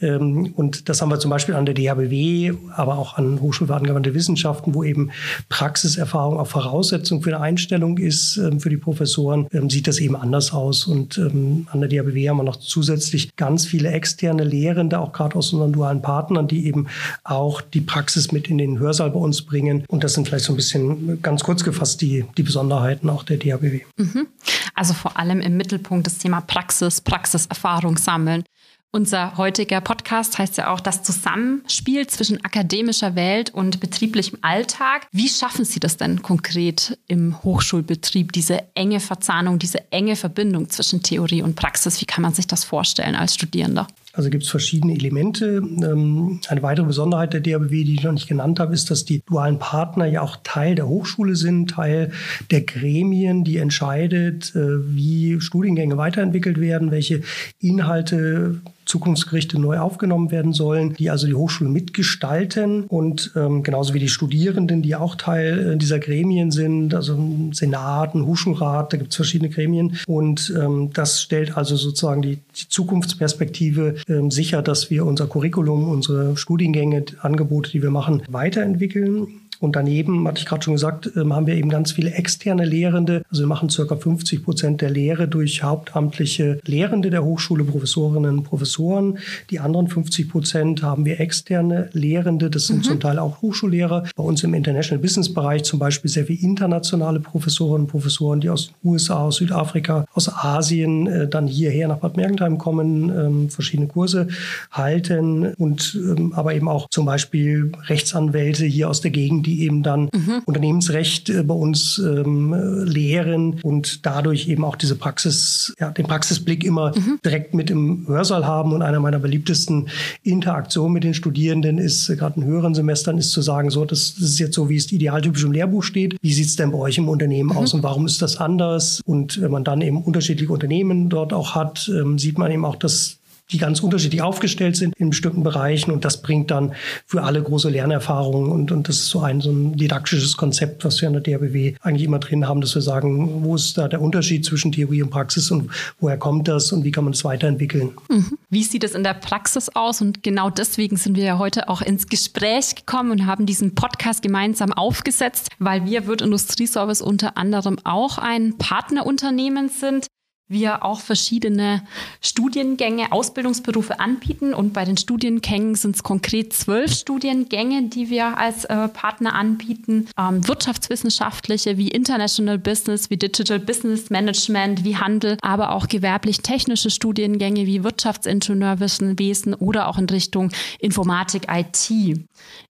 ähm, 0.00 0.52
und 0.56 0.88
das 0.88 1.02
haben 1.02 1.10
wir 1.10 1.18
zum 1.18 1.30
Beispiel 1.30 1.54
an 1.54 1.66
der 1.66 1.74
DHBW, 1.74 2.52
aber 2.74 2.98
auch 2.98 3.16
an 3.16 3.40
Hochschulen 3.40 3.68
für 3.68 3.76
angewandte 3.76 4.14
Wissenschaften, 4.14 4.74
wo 4.74 4.84
eben 4.84 5.10
Praxiserfahrung 5.48 6.38
auch 6.38 6.46
Voraussetzung 6.46 7.22
für 7.22 7.34
eine 7.34 7.40
Einstellung 7.40 7.98
ist. 7.98 8.36
Ähm, 8.36 8.60
für 8.60 8.70
die 8.70 8.76
Professoren 8.76 9.46
ähm, 9.52 9.68
sieht 9.68 9.86
das 9.86 9.98
eben 9.98 10.16
anders 10.16 10.52
aus. 10.52 10.86
Und 10.86 11.18
ähm, 11.18 11.66
an 11.72 11.80
der 11.80 11.88
DHBW 11.88 12.28
haben 12.28 12.38
wir 12.38 12.44
noch 12.44 12.56
zusätzlich 12.56 13.34
ganz 13.36 13.66
viele 13.66 13.90
externe 13.90 14.44
Lehrende, 14.44 14.98
auch 14.98 15.12
gerade 15.12 15.36
aus 15.36 15.52
unseren 15.52 15.72
dualen 15.72 16.02
Partnern, 16.02 16.48
die 16.48 16.66
eben 16.66 16.86
auch 17.24 17.60
die 17.60 17.80
Praxis 17.80 18.32
mit 18.32 18.48
in 18.48 18.58
den 18.58 18.78
Hörsaal 18.78 19.10
bei 19.10 19.18
uns 19.18 19.42
bringen. 19.42 19.84
Und 19.88 20.04
das 20.04 20.14
sind 20.14 20.28
vielleicht 20.28 20.44
so 20.44 20.52
ein 20.52 20.56
bisschen 20.56 21.20
ganz 21.22 21.42
kurz 21.42 21.64
gefasst 21.64 22.00
die, 22.00 22.24
die 22.36 22.42
Besonderheiten 22.42 23.08
auch 23.10 23.22
der 23.22 23.36
DHBW. 23.36 23.80
Mhm. 23.96 24.26
Also 24.74 24.94
vor 24.94 25.18
allem 25.18 25.40
im 25.40 25.56
Mittelpunkt 25.56 26.06
das 26.06 26.18
Thema 26.18 26.40
Praxis, 26.40 26.59
Praxiserfahrung 27.00 27.96
sammeln. 27.96 28.44
Unser 28.92 29.36
heutiger 29.36 29.80
Podcast 29.80 30.36
heißt 30.38 30.56
ja 30.56 30.72
auch 30.72 30.80
das 30.80 31.04
Zusammenspiel 31.04 32.08
zwischen 32.08 32.44
akademischer 32.44 33.14
Welt 33.14 33.50
und 33.50 33.78
betrieblichem 33.78 34.40
Alltag. 34.42 35.06
Wie 35.12 35.28
schaffen 35.28 35.64
Sie 35.64 35.78
das 35.78 35.96
denn 35.96 36.22
konkret 36.22 36.98
im 37.06 37.40
Hochschulbetrieb, 37.44 38.32
diese 38.32 38.64
enge 38.74 38.98
Verzahnung, 38.98 39.60
diese 39.60 39.92
enge 39.92 40.16
Verbindung 40.16 40.70
zwischen 40.70 41.04
Theorie 41.04 41.42
und 41.42 41.54
Praxis? 41.54 42.00
Wie 42.00 42.06
kann 42.06 42.22
man 42.22 42.34
sich 42.34 42.48
das 42.48 42.64
vorstellen 42.64 43.14
als 43.14 43.34
Studierender? 43.34 43.86
Also 44.12 44.28
gibt 44.28 44.42
es 44.42 44.50
verschiedene 44.50 44.94
Elemente. 44.94 45.56
Ähm, 45.58 46.40
eine 46.48 46.62
weitere 46.62 46.86
Besonderheit 46.86 47.32
der 47.32 47.40
DABW, 47.40 47.84
die 47.84 47.94
ich 47.94 48.02
noch 48.02 48.12
nicht 48.12 48.28
genannt 48.28 48.58
habe, 48.58 48.74
ist, 48.74 48.90
dass 48.90 49.04
die 49.04 49.22
dualen 49.24 49.58
Partner 49.58 50.06
ja 50.06 50.22
auch 50.22 50.38
Teil 50.42 50.74
der 50.74 50.88
Hochschule 50.88 51.36
sind, 51.36 51.70
Teil 51.70 52.10
der 52.50 52.62
Gremien, 52.62 53.44
die 53.44 53.58
entscheidet, 53.58 54.54
äh, 54.56 54.94
wie 54.94 55.40
Studiengänge 55.40 55.96
weiterentwickelt 55.96 56.60
werden, 56.60 56.90
welche 56.90 57.22
Inhalte 57.60 58.60
Zukunftsgerichte 58.90 59.58
neu 59.58 59.78
aufgenommen 59.78 60.30
werden 60.30 60.52
sollen, 60.52 60.94
die 60.94 61.10
also 61.10 61.26
die 61.26 61.34
Hochschule 61.34 61.70
mitgestalten 61.70 62.84
und 62.84 63.32
ähm, 63.36 63.62
genauso 63.62 63.94
wie 63.94 64.00
die 64.00 64.08
Studierenden, 64.08 64.82
die 64.82 64.96
auch 64.96 65.14
Teil 65.14 65.74
äh, 65.74 65.76
dieser 65.76 66.00
Gremien 66.00 66.50
sind, 66.50 66.94
also 66.94 67.14
ein 67.14 67.52
Senat, 67.52 68.14
ein 68.14 68.26
Hochschulrat, 68.26 68.92
da 68.92 68.96
gibt 68.96 69.10
es 69.10 69.16
verschiedene 69.16 69.50
Gremien 69.50 69.96
und 70.06 70.52
ähm, 70.60 70.90
das 70.92 71.22
stellt 71.22 71.56
also 71.56 71.76
sozusagen 71.76 72.22
die, 72.22 72.40
die 72.56 72.68
Zukunftsperspektive 72.68 73.96
ähm, 74.08 74.30
sicher, 74.30 74.60
dass 74.62 74.90
wir 74.90 75.06
unser 75.06 75.26
Curriculum, 75.26 75.88
unsere 75.88 76.36
Studiengänge, 76.36 77.04
Angebote, 77.20 77.70
die 77.70 77.82
wir 77.82 77.90
machen, 77.90 78.22
weiterentwickeln. 78.28 79.39
Und 79.60 79.76
daneben, 79.76 80.26
hatte 80.26 80.40
ich 80.40 80.46
gerade 80.46 80.62
schon 80.62 80.74
gesagt, 80.74 81.10
ähm, 81.16 81.34
haben 81.34 81.46
wir 81.46 81.54
eben 81.54 81.68
ganz 81.68 81.92
viele 81.92 82.12
externe 82.12 82.64
Lehrende. 82.64 83.22
Also 83.30 83.42
wir 83.42 83.48
machen 83.48 83.68
circa 83.68 83.94
50 83.94 84.42
Prozent 84.42 84.80
der 84.80 84.90
Lehre 84.90 85.28
durch 85.28 85.62
hauptamtliche 85.62 86.58
Lehrende 86.64 87.10
der 87.10 87.22
Hochschule, 87.24 87.64
Professorinnen 87.64 88.38
und 88.38 88.44
Professoren. 88.44 89.18
Die 89.50 89.60
anderen 89.60 89.88
50 89.88 90.30
Prozent 90.30 90.82
haben 90.82 91.04
wir 91.04 91.20
externe 91.20 91.90
Lehrende. 91.92 92.48
Das 92.48 92.68
sind 92.68 92.78
mhm. 92.78 92.82
zum 92.84 93.00
Teil 93.00 93.18
auch 93.18 93.42
Hochschullehrer. 93.42 94.04
Bei 94.16 94.24
uns 94.24 94.42
im 94.42 94.54
International 94.54 95.00
Business 95.00 95.32
Bereich 95.32 95.64
zum 95.64 95.78
Beispiel 95.78 96.10
sehr 96.10 96.24
viele 96.24 96.40
internationale 96.40 97.20
Professorinnen 97.20 97.82
und 97.82 97.88
Professoren, 97.88 98.40
die 98.40 98.48
aus 98.48 98.68
den 98.68 98.74
USA, 98.90 99.24
aus 99.26 99.36
Südafrika, 99.36 100.06
aus 100.14 100.32
Asien 100.32 101.06
äh, 101.06 101.28
dann 101.28 101.46
hierher 101.46 101.88
nach 101.88 101.98
Bad 101.98 102.16
Mergentheim 102.16 102.56
kommen, 102.56 103.10
ähm, 103.10 103.50
verschiedene 103.50 103.88
Kurse 103.88 104.28
halten 104.70 105.52
und 105.54 105.98
ähm, 106.00 106.32
aber 106.32 106.54
eben 106.54 106.68
auch 106.68 106.88
zum 106.88 107.04
Beispiel 107.04 107.72
Rechtsanwälte 107.88 108.64
hier 108.64 108.88
aus 108.88 109.02
der 109.02 109.10
Gegend, 109.10 109.49
die 109.50 109.64
eben 109.64 109.82
dann 109.82 110.02
mhm. 110.12 110.42
Unternehmensrecht 110.44 111.28
äh, 111.30 111.42
bei 111.42 111.54
uns 111.54 111.98
ähm, 111.98 112.54
lehren 112.84 113.58
und 113.62 114.06
dadurch 114.06 114.48
eben 114.48 114.64
auch 114.64 114.76
diese 114.76 114.94
Praxis, 114.94 115.74
ja, 115.80 115.90
den 115.90 116.06
Praxisblick 116.06 116.62
immer 116.64 116.96
mhm. 116.96 117.18
direkt 117.24 117.54
mit 117.54 117.70
im 117.70 118.06
Hörsaal 118.06 118.46
haben. 118.46 118.72
Und 118.72 118.82
einer 118.82 119.00
meiner 119.00 119.18
beliebtesten 119.18 119.88
Interaktionen 120.22 120.92
mit 120.92 121.04
den 121.04 121.14
Studierenden 121.14 121.78
ist, 121.78 122.08
äh, 122.08 122.16
gerade 122.16 122.40
in 122.40 122.46
höheren 122.46 122.74
Semestern, 122.74 123.18
ist 123.18 123.32
zu 123.32 123.42
sagen, 123.42 123.70
so, 123.70 123.84
das, 123.84 124.14
das, 124.14 124.30
ist 124.30 124.38
jetzt 124.38 124.54
so, 124.54 124.68
wie 124.68 124.76
es 124.76 124.92
idealtypisch 124.92 125.44
im 125.44 125.52
Lehrbuch 125.52 125.82
steht. 125.82 126.16
Wie 126.22 126.32
sieht 126.32 126.46
es 126.46 126.56
denn 126.56 126.70
bei 126.70 126.78
euch 126.78 126.98
im 126.98 127.08
Unternehmen 127.08 127.50
mhm. 127.50 127.56
aus 127.56 127.74
und 127.74 127.82
warum 127.82 128.06
ist 128.06 128.22
das 128.22 128.36
anders? 128.36 129.00
Und 129.04 129.40
wenn 129.40 129.50
man 129.50 129.64
dann 129.64 129.80
eben 129.80 130.02
unterschiedliche 130.02 130.52
Unternehmen 130.52 131.08
dort 131.08 131.32
auch 131.32 131.54
hat, 131.54 131.90
ähm, 131.92 132.18
sieht 132.18 132.38
man 132.38 132.50
eben 132.52 132.64
auch, 132.64 132.76
dass 132.76 133.19
die 133.52 133.58
ganz 133.58 133.80
unterschiedlich 133.80 134.22
aufgestellt 134.22 134.76
sind 134.76 134.94
in 134.96 135.10
bestimmten 135.10 135.42
Bereichen 135.42 135.90
und 135.90 136.04
das 136.04 136.22
bringt 136.22 136.50
dann 136.50 136.74
für 137.06 137.22
alle 137.22 137.42
große 137.42 137.68
Lernerfahrungen 137.68 138.50
und, 138.50 138.72
und 138.72 138.88
das 138.88 138.96
ist 138.96 139.08
so 139.08 139.20
ein, 139.20 139.40
so 139.40 139.50
ein 139.50 139.76
didaktisches 139.76 140.36
Konzept, 140.36 140.84
was 140.84 141.00
wir 141.00 141.08
an 141.08 141.14
der 141.14 141.22
DRBW 141.22 141.74
eigentlich 141.80 142.04
immer 142.04 142.18
drin 142.18 142.46
haben, 142.46 142.60
dass 142.60 142.74
wir 142.74 142.82
sagen, 142.82 143.44
wo 143.44 143.54
ist 143.54 143.76
da 143.76 143.88
der 143.88 144.00
Unterschied 144.00 144.44
zwischen 144.44 144.72
Theorie 144.72 145.02
und 145.02 145.10
Praxis 145.10 145.50
und 145.50 145.70
woher 145.98 146.16
kommt 146.16 146.48
das 146.48 146.72
und 146.72 146.84
wie 146.84 146.90
kann 146.90 147.04
man 147.04 147.12
es 147.12 147.24
weiterentwickeln. 147.24 147.90
Mhm. 148.08 148.38
Wie 148.48 148.64
sieht 148.64 148.84
es 148.84 148.94
in 148.94 149.04
der 149.04 149.14
Praxis 149.14 149.68
aus? 149.70 150.00
Und 150.00 150.22
genau 150.22 150.50
deswegen 150.50 150.96
sind 150.96 151.16
wir 151.16 151.24
ja 151.24 151.38
heute 151.38 151.68
auch 151.68 151.82
ins 151.82 152.08
Gespräch 152.08 152.74
gekommen 152.74 153.10
und 153.10 153.26
haben 153.26 153.46
diesen 153.46 153.74
Podcast 153.74 154.22
gemeinsam 154.22 154.72
aufgesetzt, 154.72 155.48
weil 155.58 155.84
wir 155.86 156.06
Wirt 156.06 156.22
Industrieservice 156.22 157.02
unter 157.02 157.36
anderem 157.36 157.78
auch 157.84 158.18
ein 158.18 158.58
Partnerunternehmen 158.58 159.68
sind 159.68 160.06
wir 160.50 160.84
auch 160.84 161.00
verschiedene 161.00 161.82
Studiengänge, 162.20 163.12
Ausbildungsberufe 163.12 164.00
anbieten. 164.00 164.52
Und 164.52 164.72
bei 164.72 164.84
den 164.84 164.96
Studiengängen 164.96 165.76
sind 165.76 165.96
es 165.96 166.02
konkret 166.02 166.52
zwölf 166.52 166.92
Studiengänge, 166.92 167.84
die 167.84 168.10
wir 168.10 168.36
als 168.36 168.64
äh, 168.64 168.88
Partner 168.88 169.34
anbieten. 169.34 170.08
Ähm, 170.18 170.46
wirtschaftswissenschaftliche 170.46 171.78
wie 171.78 171.88
International 171.88 172.58
Business, 172.58 173.10
wie 173.10 173.16
Digital 173.16 173.60
Business 173.60 174.10
Management, 174.10 174.84
wie 174.84 174.96
Handel, 174.96 175.38
aber 175.40 175.72
auch 175.72 175.86
gewerblich-technische 175.86 176.90
Studiengänge 176.90 177.66
wie 177.66 177.84
Wirtschaftsingenieurwesen 177.84 179.54
oder 179.54 179.88
auch 179.88 179.98
in 179.98 180.06
Richtung 180.06 180.50
Informatik, 180.80 181.46
IT. 181.48 181.90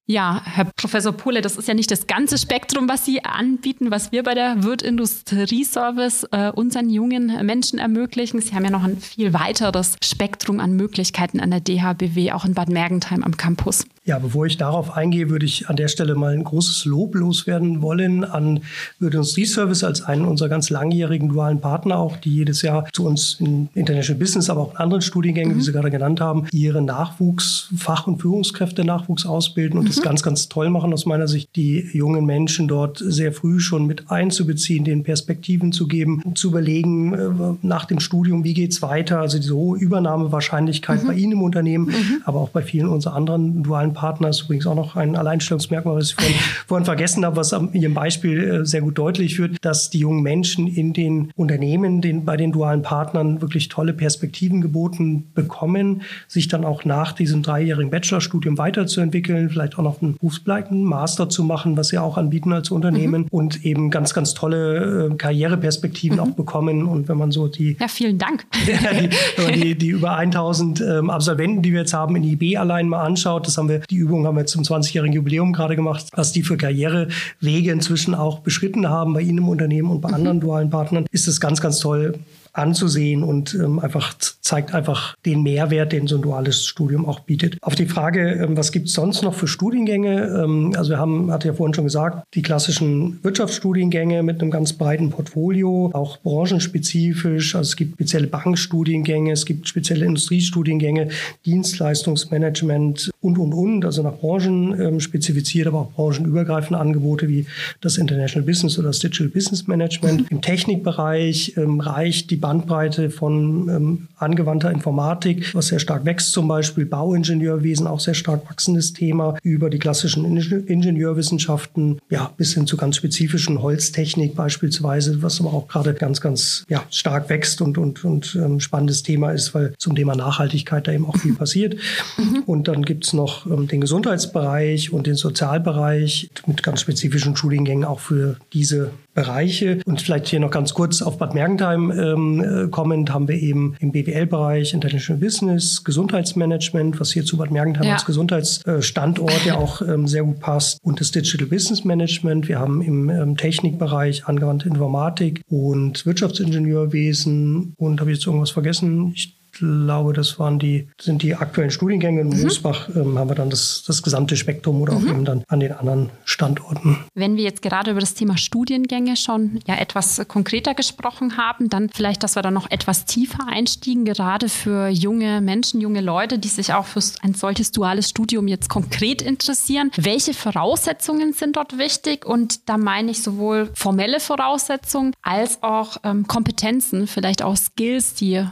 Ja, 0.05 0.41
Herr 0.43 0.65
Professor 0.75 1.13
Pohle, 1.13 1.41
das 1.41 1.55
ist 1.55 1.67
ja 1.69 1.73
nicht 1.73 1.89
das 1.89 2.05
ganze 2.05 2.37
Spektrum, 2.37 2.89
was 2.89 3.05
Sie 3.05 3.23
anbieten, 3.23 3.91
was 3.91 4.11
wir 4.11 4.23
bei 4.23 4.33
der 4.33 4.61
Wirt 4.63 4.81
Industrie 4.81 5.63
Service 5.63 6.27
äh, 6.31 6.51
unseren 6.51 6.89
jungen 6.89 7.45
Menschen 7.45 7.70
ermöglichen. 7.79 8.41
Sie 8.41 8.53
haben 8.53 8.63
ja 8.63 8.71
noch 8.71 8.83
ein 8.83 8.97
viel 8.97 9.33
weiteres 9.33 9.95
Spektrum 10.03 10.59
an 10.59 10.75
Möglichkeiten 10.75 11.39
an 11.39 11.51
der 11.51 11.59
DHBW, 11.59 12.31
auch 12.31 12.45
in 12.45 12.53
Bad 12.53 12.69
Mergentheim 12.69 13.23
am 13.23 13.37
Campus. 13.37 13.85
Ja, 14.03 14.17
bevor 14.17 14.47
ich 14.47 14.57
darauf 14.57 14.97
eingehe, 14.97 15.29
würde 15.29 15.45
ich 15.45 15.69
an 15.69 15.75
der 15.75 15.87
Stelle 15.87 16.15
mal 16.15 16.33
ein 16.33 16.43
großes 16.43 16.85
Lob 16.85 17.13
loswerden 17.13 17.83
wollen 17.83 18.23
an 18.23 18.61
Wirt 18.97 19.13
Industrie 19.13 19.45
Service 19.45 19.83
als 19.83 20.01
einen 20.01 20.25
unserer 20.25 20.49
ganz 20.49 20.71
langjährigen 20.71 21.29
dualen 21.29 21.61
Partner 21.61 21.99
auch, 21.99 22.17
die 22.17 22.33
jedes 22.33 22.63
Jahr 22.63 22.87
zu 22.93 23.05
uns 23.05 23.37
in 23.39 23.69
International 23.75 24.19
Business, 24.19 24.49
aber 24.49 24.61
auch 24.61 24.71
in 24.71 24.77
anderen 24.77 25.03
Studiengängen, 25.03 25.53
mhm. 25.53 25.59
wie 25.59 25.63
Sie 25.63 25.71
gerade 25.71 25.91
genannt 25.91 26.19
haben, 26.19 26.47
ihre 26.51 26.81
Nachwuchs, 26.81 27.69
Fach- 27.77 28.07
und 28.07 28.19
Führungskräfte 28.19 28.83
Nachwuchs 28.83 29.27
ausbilden 29.27 29.77
und 29.77 29.83
mhm. 29.83 29.89
das 29.89 30.01
ganz, 30.01 30.23
ganz 30.23 30.49
toll 30.49 30.71
machen 30.71 30.93
aus 30.93 31.05
meiner 31.05 31.27
Sicht, 31.27 31.55
die 31.55 31.87
jungen 31.93 32.25
Menschen 32.25 32.67
dort 32.67 32.97
sehr 32.97 33.31
früh 33.31 33.59
schon 33.59 33.85
mit 33.85 34.09
einzubeziehen, 34.09 34.83
den 34.83 35.03
Perspektiven 35.03 35.73
zu 35.73 35.87
geben, 35.87 36.23
zu 36.33 36.47
überlegen 36.47 37.13
äh, 37.13 37.60
nach 37.63 37.85
dem 37.85 37.99
Studium, 37.99 38.43
wie 38.43 38.53
geht 38.53 38.71
es 38.71 38.81
weiter, 38.81 39.19
also 39.19 39.37
diese 39.37 39.55
hohe 39.55 39.77
Übernahmewahrscheinlichkeit 39.79 41.03
mhm. 41.03 41.07
bei 41.07 41.13
Ihnen 41.13 41.33
im 41.33 41.41
Unternehmen, 41.41 41.87
mhm. 41.87 42.21
aber 42.25 42.39
auch 42.39 42.49
bei 42.49 42.61
vielen 42.61 42.87
unserer 42.87 43.15
anderen 43.15 43.63
dualen 43.63 43.93
Partner 43.93 44.29
ist 44.29 44.41
übrigens 44.41 44.67
auch 44.67 44.75
noch 44.75 44.95
ein 44.95 45.15
Alleinstellungsmerkmal, 45.15 45.95
was 45.95 46.09
ich 46.09 46.15
vorhin, 46.15 46.35
vorhin 46.67 46.85
vergessen 46.85 47.25
habe, 47.25 47.35
was 47.35 47.53
an 47.53 47.73
Ihrem 47.73 47.93
Beispiel 47.93 48.43
äh, 48.43 48.65
sehr 48.65 48.81
gut 48.81 48.97
deutlich 48.97 49.39
wird, 49.39 49.57
dass 49.61 49.89
die 49.89 49.99
jungen 49.99 50.23
Menschen 50.23 50.67
in 50.67 50.93
den 50.93 51.31
Unternehmen, 51.35 52.01
den, 52.01 52.25
bei 52.25 52.37
den 52.37 52.51
dualen 52.51 52.81
Partnern 52.81 53.41
wirklich 53.41 53.69
tolle 53.69 53.93
Perspektiven 53.93 54.61
geboten 54.61 55.31
bekommen, 55.33 56.01
sich 56.27 56.47
dann 56.47 56.65
auch 56.65 56.85
nach 56.85 57.13
diesem 57.13 57.43
dreijährigen 57.43 57.91
Bachelorstudium 57.91 58.57
weiterzuentwickeln, 58.57 59.49
vielleicht 59.49 59.77
auch 59.77 59.83
noch 59.83 60.01
einen 60.01 60.15
berufsbegleitenden 60.15 60.85
Master 60.85 61.29
zu 61.29 61.43
machen, 61.43 61.77
was 61.77 61.89
sie 61.89 61.97
auch 61.97 62.17
anbieten 62.17 62.53
als 62.53 62.71
Unternehmen 62.71 63.23
mhm. 63.23 63.27
und 63.31 63.65
eben 63.65 63.89
ganz, 63.89 64.13
ganz 64.13 64.33
tolle 64.33 65.11
äh, 65.11 65.15
Karriereperspektiven 65.15 66.17
mhm. 66.17 66.23
auch 66.23 66.31
bekommen. 66.35 66.87
Und 66.87 67.07
wenn 67.07 67.17
man 67.17 67.31
so 67.31 67.50
die... 67.51 67.77
Ja, 67.79 67.87
vielen 67.87 68.17
Dank. 68.17 68.45
die, 68.65 69.51
die, 69.51 69.75
die, 69.75 69.87
über 69.87 70.15
1000 70.15 70.81
ähm, 70.81 71.09
Absolventen, 71.09 71.61
die 71.61 71.73
wir 71.73 71.81
jetzt 71.81 71.93
haben, 71.93 72.15
in 72.15 72.23
IB 72.23 72.57
allein 72.57 72.89
mal 72.89 73.03
anschaut, 73.03 73.47
das 73.47 73.57
haben 73.57 73.69
wir, 73.69 73.79
die 73.79 73.95
Übung 73.95 74.25
haben 74.25 74.37
wir 74.37 74.45
zum 74.45 74.63
20-jährigen 74.63 75.13
Jubiläum 75.13 75.53
gerade 75.53 75.75
gemacht, 75.75 76.07
was 76.13 76.31
die 76.31 76.43
für 76.43 76.57
Karrierewege 76.57 77.71
inzwischen 77.71 78.15
auch 78.15 78.39
beschritten 78.39 78.89
haben 78.89 79.13
bei 79.13 79.21
Ihnen 79.21 79.39
im 79.39 79.49
Unternehmen 79.49 79.89
und 79.91 80.01
bei 80.01 80.09
mhm. 80.09 80.15
anderen 80.15 80.39
dualen 80.39 80.69
Partnern, 80.69 81.05
ist 81.11 81.27
es 81.27 81.39
ganz, 81.39 81.61
ganz 81.61 81.79
toll, 81.79 82.15
anzusehen 82.53 83.23
und 83.23 83.53
ähm, 83.55 83.79
einfach 83.79 84.13
zeigt 84.41 84.73
einfach 84.73 85.15
den 85.25 85.43
Mehrwert, 85.43 85.93
den 85.93 86.07
so 86.07 86.17
ein 86.17 86.21
duales 86.21 86.65
Studium 86.65 87.05
auch 87.05 87.21
bietet. 87.21 87.57
Auf 87.61 87.75
die 87.75 87.85
Frage, 87.85 88.31
ähm, 88.31 88.57
was 88.57 88.71
gibt 88.71 88.87
es 88.87 88.93
sonst 88.93 89.21
noch 89.21 89.33
für 89.33 89.47
Studiengänge? 89.47 90.43
Ähm, 90.43 90.73
also 90.75 90.91
wir 90.91 90.97
haben, 90.97 91.31
hatte 91.31 91.47
ja 91.47 91.53
vorhin 91.53 91.73
schon 91.73 91.85
gesagt, 91.85 92.25
die 92.33 92.41
klassischen 92.41 93.23
Wirtschaftsstudiengänge 93.23 94.23
mit 94.23 94.41
einem 94.41 94.51
ganz 94.51 94.73
breiten 94.73 95.09
Portfolio, 95.09 95.91
auch 95.93 96.17
branchenspezifisch. 96.17 97.55
Also 97.55 97.69
es 97.69 97.75
gibt 97.75 97.93
spezielle 97.93 98.27
Bankstudiengänge, 98.27 99.31
es 99.31 99.45
gibt 99.45 99.67
spezielle 99.67 100.05
Industriestudiengänge, 100.05 101.09
Dienstleistungsmanagement 101.45 103.11
und, 103.21 103.37
und, 103.37 103.53
und. 103.53 103.85
Also 103.85 104.03
nach 104.03 104.17
Branchen 104.17 104.79
ähm, 104.79 104.99
spezifiziert, 104.99 105.67
aber 105.67 105.79
auch 105.79 105.91
branchenübergreifende 105.91 106.79
Angebote 106.79 107.29
wie 107.29 107.45
das 107.79 107.97
International 107.97 108.45
Business 108.45 108.77
oder 108.77 108.89
das 108.89 108.99
Digital 108.99 109.29
Business 109.29 109.67
Management. 109.67 110.25
Im 110.31 110.41
Technikbereich 110.41 111.53
ähm, 111.55 111.79
reicht 111.79 112.31
die 112.31 112.40
Bandbreite 112.41 113.09
von 113.09 113.69
ähm, 113.69 114.07
angewandter 114.17 114.71
Informatik, 114.71 115.53
was 115.55 115.67
sehr 115.67 115.79
stark 115.79 116.05
wächst, 116.05 116.31
zum 116.31 116.47
Beispiel 116.47 116.85
Bauingenieurwesen, 116.85 117.87
auch 117.87 117.99
sehr 117.99 118.13
stark 118.13 118.49
wachsendes 118.49 118.93
Thema, 118.93 119.37
über 119.43 119.69
die 119.69 119.79
klassischen 119.79 120.25
Ingenieurwissenschaften, 120.25 121.99
ja, 122.09 122.31
bis 122.37 122.53
hin 122.53 122.67
zu 122.67 122.77
ganz 122.77 122.97
spezifischen 122.97 123.61
Holztechnik 123.61 124.35
beispielsweise, 124.35 125.21
was 125.21 125.39
aber 125.39 125.53
auch 125.53 125.67
gerade 125.67 125.93
ganz, 125.93 126.19
ganz 126.21 126.65
ja, 126.67 126.83
stark 126.89 127.29
wächst 127.29 127.61
und, 127.61 127.77
und, 127.77 128.03
und 128.03 128.35
ähm, 128.35 128.59
spannendes 128.59 129.03
Thema 129.03 129.31
ist, 129.31 129.53
weil 129.53 129.73
zum 129.77 129.95
Thema 129.95 130.15
Nachhaltigkeit 130.15 130.87
da 130.87 130.91
eben 130.91 131.05
auch 131.05 131.17
viel 131.17 131.35
passiert. 131.41 131.75
Mhm. 132.17 132.43
Und 132.45 132.67
dann 132.67 132.83
gibt 132.83 133.05
es 133.05 133.13
noch 133.13 133.45
ähm, 133.45 133.67
den 133.67 133.81
Gesundheitsbereich 133.81 134.91
und 134.91 135.07
den 135.07 135.15
Sozialbereich 135.15 136.29
mit 136.47 136.63
ganz 136.63 136.81
spezifischen 136.81 137.35
Studiengängen 137.35 137.85
auch 137.85 137.99
für 137.99 138.37
diese 138.53 138.91
Bereiche. 139.13 139.79
Und 139.85 140.01
vielleicht 140.01 140.27
hier 140.27 140.39
noch 140.39 140.51
ganz 140.51 140.73
kurz 140.73 141.01
auf 141.01 141.17
Bad 141.17 141.33
Mergentheim 141.33 141.91
ähm, 141.91 142.43
äh, 142.43 142.67
kommend 142.69 143.13
haben 143.13 143.27
wir 143.27 143.35
eben 143.35 143.75
im 143.79 143.91
BWL-Bereich 143.91 144.73
International 144.73 145.19
Business, 145.19 145.83
Gesundheitsmanagement, 145.83 146.99
was 146.99 147.11
hier 147.11 147.25
zu 147.25 147.37
Bad 147.37 147.51
Mergentheim 147.51 147.85
ja. 147.85 147.93
als 147.93 148.05
Gesundheitsstandort 148.05 149.45
ja 149.45 149.55
auch 149.55 149.81
ähm, 149.81 150.07
sehr 150.07 150.23
gut 150.23 150.39
passt 150.39 150.79
und 150.83 150.99
das 150.99 151.11
Digital 151.11 151.47
Business 151.47 151.83
Management. 151.83 152.47
Wir 152.47 152.59
haben 152.59 152.81
im 152.81 153.09
ähm, 153.09 153.37
Technikbereich 153.37 154.25
angewandte 154.25 154.69
Informatik 154.69 155.41
und 155.49 156.05
Wirtschaftsingenieurwesen 156.05 157.73
und 157.77 157.99
habe 157.99 158.11
ich 158.11 158.17
jetzt 158.17 158.27
irgendwas 158.27 158.51
vergessen? 158.51 159.11
Ich 159.15 159.40
glaube, 159.51 160.13
das 160.13 160.39
waren 160.39 160.59
die, 160.59 160.87
sind 160.99 161.21
die 161.23 161.35
aktuellen 161.35 161.71
Studiengänge. 161.71 162.21
In 162.21 162.29
mhm. 162.29 162.43
Mosbach 162.43 162.89
ähm, 162.95 163.17
haben 163.17 163.29
wir 163.29 163.35
dann 163.35 163.49
das, 163.49 163.83
das 163.85 164.01
gesamte 164.01 164.35
Spektrum 164.35 164.81
oder 164.81 164.93
auch 164.93 164.99
mhm. 164.99 165.09
eben 165.09 165.25
dann 165.25 165.43
an 165.47 165.59
den 165.59 165.71
anderen 165.73 166.09
Standorten. 166.25 166.97
Wenn 167.13 167.37
wir 167.37 167.43
jetzt 167.43 167.61
gerade 167.61 167.91
über 167.91 167.99
das 167.99 168.13
Thema 168.13 168.37
Studiengänge 168.37 169.17
schon 169.17 169.59
ja 169.67 169.75
etwas 169.75 170.21
konkreter 170.27 170.73
gesprochen 170.73 171.37
haben, 171.37 171.69
dann 171.69 171.89
vielleicht, 171.93 172.23
dass 172.23 172.35
wir 172.35 172.41
da 172.41 172.51
noch 172.51 172.69
etwas 172.71 173.05
tiefer 173.05 173.47
einstiegen, 173.47 174.05
gerade 174.05 174.49
für 174.49 174.87
junge 174.87 175.41
Menschen, 175.41 175.81
junge 175.81 176.01
Leute, 176.01 176.39
die 176.39 176.47
sich 176.47 176.73
auch 176.73 176.85
für 176.85 177.01
ein 177.21 177.33
solches 177.33 177.71
duales 177.71 178.09
Studium 178.09 178.47
jetzt 178.47 178.69
konkret 178.69 179.21
interessieren. 179.21 179.91
Welche 179.97 180.33
Voraussetzungen 180.33 181.33
sind 181.33 181.55
dort 181.55 181.77
wichtig? 181.77 182.25
Und 182.25 182.69
da 182.69 182.77
meine 182.77 183.11
ich 183.11 183.23
sowohl 183.23 183.69
formelle 183.73 184.19
Voraussetzungen 184.19 185.13
als 185.21 185.61
auch 185.63 185.97
ähm, 186.03 186.27
Kompetenzen, 186.27 187.07
vielleicht 187.07 187.41
auch 187.41 187.55
Skills, 187.55 188.13
die 188.13 188.45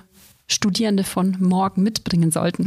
Studierende 0.51 1.03
von 1.03 1.37
morgen 1.39 1.83
mitbringen 1.83 2.31
sollten? 2.31 2.65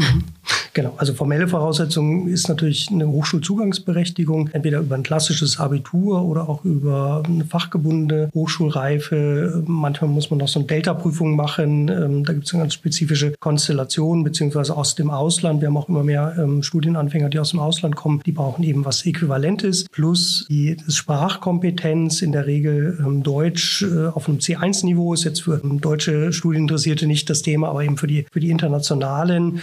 Genau, 0.75 0.95
also 0.97 1.13
formelle 1.13 1.49
Voraussetzung 1.49 2.29
ist 2.29 2.49
natürlich 2.49 2.91
eine 2.91 3.07
Hochschulzugangsberechtigung, 3.07 4.49
entweder 4.53 4.81
über 4.81 4.95
ein 4.95 5.03
klassisches 5.03 5.61
Abitur 5.61 6.23
oder 6.23 6.49
auch 6.49 6.65
über 6.65 7.23
eine 7.27 7.45
fachgebundene 7.45 8.31
Hochschulreife. 8.33 9.63
Manchmal 9.67 10.11
muss 10.11 10.31
man 10.31 10.39
noch 10.39 10.49
so 10.49 10.61
eine 10.61 10.67
Delta-Prüfung 10.67 11.37
machen. 11.37 11.89
Ähm, 11.89 12.25
da 12.25 12.33
gibt 12.33 12.47
es 12.47 12.55
eine 12.55 12.63
ganz 12.63 12.75
spezifische 12.75 13.35
Konstellation, 13.39 14.25
beziehungsweise 14.25 14.75
aus 14.75 14.95
dem 14.95 15.11
Ausland. 15.11 15.61
Wir 15.61 15.69
haben 15.69 15.77
auch 15.77 15.91
immer 15.91 16.05
mehr 16.05 16.37
ähm, 16.39 16.63
Studienanfänger, 16.63 17.29
die 17.29 17.39
aus 17.39 17.51
dem 17.51 17.61
Ausland 17.61 17.95
kommen. 17.95 18.23
Die 18.25 18.33
brauchen 18.33 18.65
eben 18.65 18.87
was 18.87 19.05
Äquivalentes, 19.05 19.85
plus 19.91 20.47
die 20.49 20.79
Sprachkompetenz, 20.89 22.23
in 22.23 22.33
der 22.33 22.47
Regel 22.47 22.99
ähm, 23.05 23.23
Deutsch 23.23 23.83
äh, 23.83 24.07
auf 24.07 24.27
einem 24.27 24.39
C1-Niveau 24.39 25.13
ist 25.13 25.25
jetzt 25.25 25.43
für 25.43 25.61
deutsche 25.63 26.33
Studieninteressierte 26.33 27.07
nicht 27.07 27.29
das 27.29 27.43
Thema, 27.43 27.69
aber 27.69 27.85
eben 27.85 27.99
für 27.99 28.07
die, 28.07 28.25
für 28.33 28.41
die 28.41 28.51
internationalen 28.51 29.61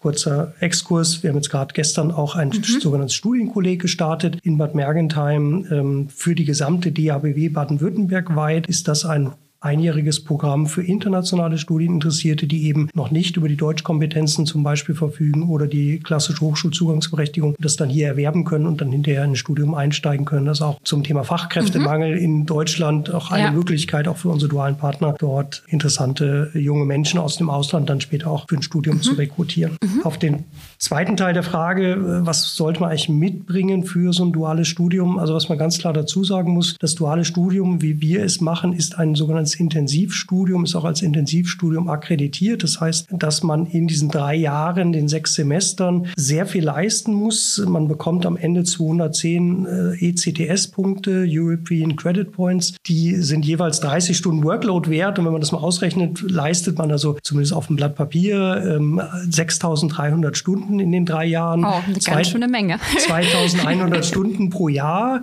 Kurzer 0.00 0.54
Exkurs. 0.60 1.22
Wir 1.22 1.30
haben 1.30 1.36
jetzt 1.36 1.50
gerade 1.50 1.74
gestern 1.74 2.10
auch 2.10 2.34
ein 2.34 2.48
mhm. 2.48 2.80
sogenanntes 2.80 3.14
Studienkolleg 3.14 3.80
gestartet 3.80 4.38
in 4.42 4.56
Bad 4.56 4.74
Mergentheim. 4.74 5.66
Ähm, 5.70 6.08
für 6.08 6.34
die 6.34 6.46
gesamte 6.46 6.90
DABW 6.90 7.50
Baden-Württemberg 7.50 8.34
weit 8.34 8.66
ist 8.66 8.88
das 8.88 9.04
ein 9.04 9.32
einjähriges 9.60 10.24
Programm 10.24 10.66
für 10.66 10.82
internationale 10.82 11.58
Studieninteressierte, 11.58 12.46
die 12.46 12.64
eben 12.66 12.88
noch 12.94 13.10
nicht 13.10 13.36
über 13.36 13.48
die 13.48 13.56
Deutschkompetenzen 13.56 14.46
zum 14.46 14.62
Beispiel 14.62 14.94
verfügen 14.94 15.48
oder 15.48 15.66
die 15.66 16.00
klassische 16.00 16.40
Hochschulzugangsberechtigung, 16.40 17.54
das 17.58 17.76
dann 17.76 17.90
hier 17.90 18.06
erwerben 18.06 18.44
können 18.44 18.66
und 18.66 18.80
dann 18.80 18.90
hinterher 18.90 19.24
in 19.24 19.32
ein 19.32 19.36
Studium 19.36 19.74
einsteigen 19.74 20.24
können. 20.24 20.46
Das 20.46 20.58
ist 20.58 20.62
auch 20.62 20.80
zum 20.82 21.04
Thema 21.04 21.24
Fachkräftemangel 21.24 22.16
mhm. 22.16 22.24
in 22.24 22.46
Deutschland 22.46 23.12
auch 23.12 23.30
eine 23.30 23.44
ja. 23.44 23.52
Möglichkeit, 23.52 24.08
auch 24.08 24.16
für 24.16 24.30
unsere 24.30 24.50
dualen 24.50 24.76
Partner 24.76 25.14
dort 25.18 25.62
interessante 25.68 26.50
junge 26.54 26.84
Menschen 26.84 27.20
aus 27.20 27.36
dem 27.36 27.50
Ausland 27.50 27.90
dann 27.90 28.00
später 28.00 28.30
auch 28.30 28.46
für 28.48 28.56
ein 28.56 28.62
Studium 28.62 28.96
mhm. 28.96 29.02
zu 29.02 29.12
rekrutieren. 29.14 29.76
Mhm. 29.82 30.02
Auf 30.04 30.18
den 30.18 30.44
zweiten 30.78 31.16
Teil 31.16 31.34
der 31.34 31.42
Frage, 31.42 32.22
was 32.24 32.54
sollte 32.54 32.80
man 32.80 32.90
eigentlich 32.90 33.08
mitbringen 33.08 33.84
für 33.84 34.12
so 34.12 34.24
ein 34.24 34.32
duales 34.32 34.68
Studium? 34.68 35.18
Also 35.18 35.34
was 35.34 35.48
man 35.48 35.58
ganz 35.58 35.78
klar 35.78 35.92
dazu 35.92 36.24
sagen 36.24 36.52
muss, 36.52 36.76
das 36.80 36.94
duale 36.94 37.24
Studium, 37.24 37.82
wie 37.82 38.00
wir 38.00 38.24
es 38.24 38.40
machen, 38.40 38.72
ist 38.72 38.98
ein 38.98 39.14
sogenanntes 39.14 39.49
Intensivstudium, 39.54 40.64
ist 40.64 40.74
auch 40.74 40.84
als 40.84 41.02
Intensivstudium 41.02 41.88
akkreditiert. 41.88 42.62
Das 42.62 42.80
heißt, 42.80 43.08
dass 43.10 43.42
man 43.42 43.66
in 43.66 43.86
diesen 43.86 44.10
drei 44.10 44.34
Jahren, 44.34 44.92
den 44.92 45.08
sechs 45.08 45.34
Semestern, 45.34 46.06
sehr 46.16 46.46
viel 46.46 46.64
leisten 46.64 47.12
muss. 47.14 47.62
Man 47.66 47.88
bekommt 47.88 48.26
am 48.26 48.36
Ende 48.36 48.64
210 48.64 49.66
äh, 49.66 50.08
ECTS-Punkte, 50.08 51.26
European 51.28 51.96
Credit 51.96 52.30
Points. 52.30 52.74
Die 52.86 53.16
sind 53.16 53.44
jeweils 53.44 53.80
30 53.80 54.16
Stunden 54.16 54.44
Workload 54.44 54.90
wert. 54.90 55.18
Und 55.18 55.24
wenn 55.24 55.32
man 55.32 55.40
das 55.40 55.52
mal 55.52 55.58
ausrechnet, 55.58 56.22
leistet 56.22 56.78
man 56.78 56.90
also 56.90 57.16
zumindest 57.22 57.52
auf 57.52 57.66
dem 57.66 57.76
Blatt 57.76 57.96
Papier 57.96 58.76
ähm, 58.76 59.00
6300 59.28 60.36
Stunden 60.36 60.80
in 60.80 60.92
den 60.92 61.06
drei 61.06 61.26
Jahren. 61.26 61.64
Oh, 61.64 61.80
eine 61.86 61.98
Zwei, 61.98 62.14
ganz 62.14 62.28
schöne 62.28 62.48
Menge. 62.48 62.78
2100 62.98 64.04
Stunden 64.04 64.50
pro 64.50 64.68
Jahr. 64.68 65.20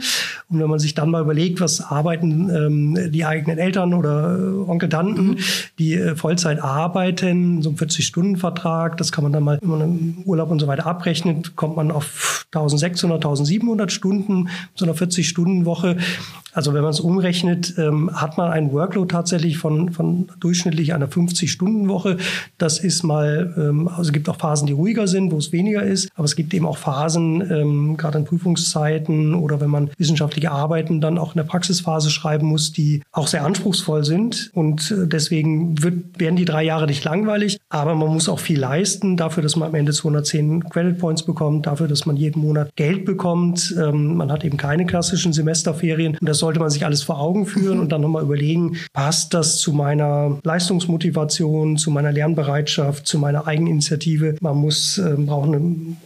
Und 0.50 0.60
wenn 0.60 0.70
man 0.70 0.80
sich 0.80 0.94
dann 0.94 1.12
mal 1.12 1.22
überlegt, 1.22 1.62
was 1.62 1.82
arbeiten 1.82 2.50
ähm, 2.50 3.12
die 3.12 3.26
eigenen 3.26 3.58
Eltern 3.58 3.94
oder 3.94 4.17
Onkel, 4.68 4.90
Tanten, 4.90 5.28
mhm. 5.28 5.38
die 5.80 5.96
äh, 5.96 6.16
Vollzeit 6.16 6.62
arbeiten, 6.62 7.62
so 7.62 7.70
ein 7.70 7.76
40-Stunden-Vertrag, 7.76 8.98
das 8.98 9.12
kann 9.12 9.24
man 9.24 9.34
dann 9.34 9.44
mal, 9.44 9.60
wenn 9.62 9.70
man 9.70 9.82
im 9.82 10.24
Urlaub 10.26 10.52
und 10.52 10.60
so 10.60 10.68
weiter 10.68 10.86
abrechnet, 10.86 11.56
kommt 11.56 11.76
man 11.76 11.92
auf 11.92 12.46
1600, 12.54 13.18
1700 13.18 13.92
Stunden, 13.92 14.50
so 14.76 14.86
einer 14.86 14.96
40-Stunden-Woche. 14.96 15.98
Also 16.58 16.74
wenn 16.74 16.82
man 16.82 16.90
es 16.90 17.00
umrechnet, 17.00 17.76
ähm, 17.78 18.10
hat 18.12 18.40
man 18.40 18.50
einen 18.50 18.72
Workload 18.72 19.12
tatsächlich 19.12 19.60
von, 19.60 19.92
von 19.92 20.32
durchschnittlich 20.40 20.96
einer 20.96 21.08
50-Stunden-Woche. 21.08 22.18
Das 22.58 22.80
ist 22.80 23.04
mal, 23.04 23.54
ähm, 23.56 23.88
also 23.88 24.02
es 24.02 24.12
gibt 24.12 24.28
auch 24.28 24.38
Phasen, 24.38 24.66
die 24.66 24.74
ruhiger 24.74 25.08
sind, 25.08 25.32
wo 25.32 25.38
es 25.38 25.52
weniger 25.52 25.84
ist, 25.84 26.10
aber 26.16 26.26
es 26.26 26.36
gibt 26.36 26.56
eben 26.56 26.66
auch 26.66 26.80
Phasen, 26.80 27.42
ähm, 27.52 27.96
gerade 27.96 28.18
in 28.18 28.26
Prüfungszeiten 28.26 29.36
oder 29.36 29.62
wenn 29.62 29.70
man 29.70 29.92
wissenschaftliche 30.00 30.50
Arbeiten 30.50 31.00
dann 31.00 31.20
auch 31.20 31.36
in 31.36 31.38
der 31.38 31.44
Praxisphase 31.44 32.10
schreiben 32.10 32.48
muss, 32.48 32.72
die 32.72 33.04
auch 33.12 33.28
sehr 33.28 33.46
anspruchsvoll 33.46 34.04
sind. 34.08 34.50
Und 34.54 34.90
äh, 34.90 35.08
deswegen 35.08 35.84
wird, 35.84 36.20
werden 36.20 36.36
die 36.36 36.46
drei 36.46 36.64
Jahre 36.64 36.88
nicht 36.88 37.04
langweilig, 37.04 37.60
aber 37.70 37.94
man 37.94 38.10
muss 38.10 38.28
auch 38.28 38.40
viel 38.40 38.60
leisten 38.60 39.18
dafür, 39.18 39.44
dass 39.44 39.56
man 39.56 39.70
am 39.70 39.76
Ende 39.76 39.92
210 39.92 40.64
Credit 40.70 40.98
Points 40.98 41.24
bekommt, 41.24 41.68
dafür, 41.68 41.88
dass 41.88 42.08
man 42.08 42.18
jeden 42.18 42.42
Monat 42.42 42.76
Geld 42.76 43.06
bekommt. 43.06 43.76
Ähm, 43.78 44.16
man 44.16 44.32
hat 44.32 44.44
eben 44.44 44.58
keine 44.58 44.86
klassischen 44.86 45.34
Semesterferien 45.34 46.18
und 46.20 46.28
das 46.28 46.40
sollte 46.40 46.60
man 46.60 46.72
sich 46.72 46.86
alles 46.86 47.04
vor 47.04 47.20
Augen 47.20 47.46
führen 47.46 47.80
und 47.82 47.92
dann 47.92 48.02
nochmal 48.02 48.24
überlegen, 48.24 48.78
passt 48.94 49.34
das 49.34 49.58
zu 49.58 49.74
meiner 49.74 50.40
Leistungsmotivation, 50.44 51.78
zu 51.78 51.92
meiner 51.92 52.12
Lernbereitschaft, 52.12 53.08
zu 53.08 53.20
meiner 53.20 53.48
Eigeninitiative. 53.48 54.36
Man 54.42 54.58
muss, 54.58 54.98
äh, 54.98 55.16
braucht 55.18 55.54
eine 55.54 55.62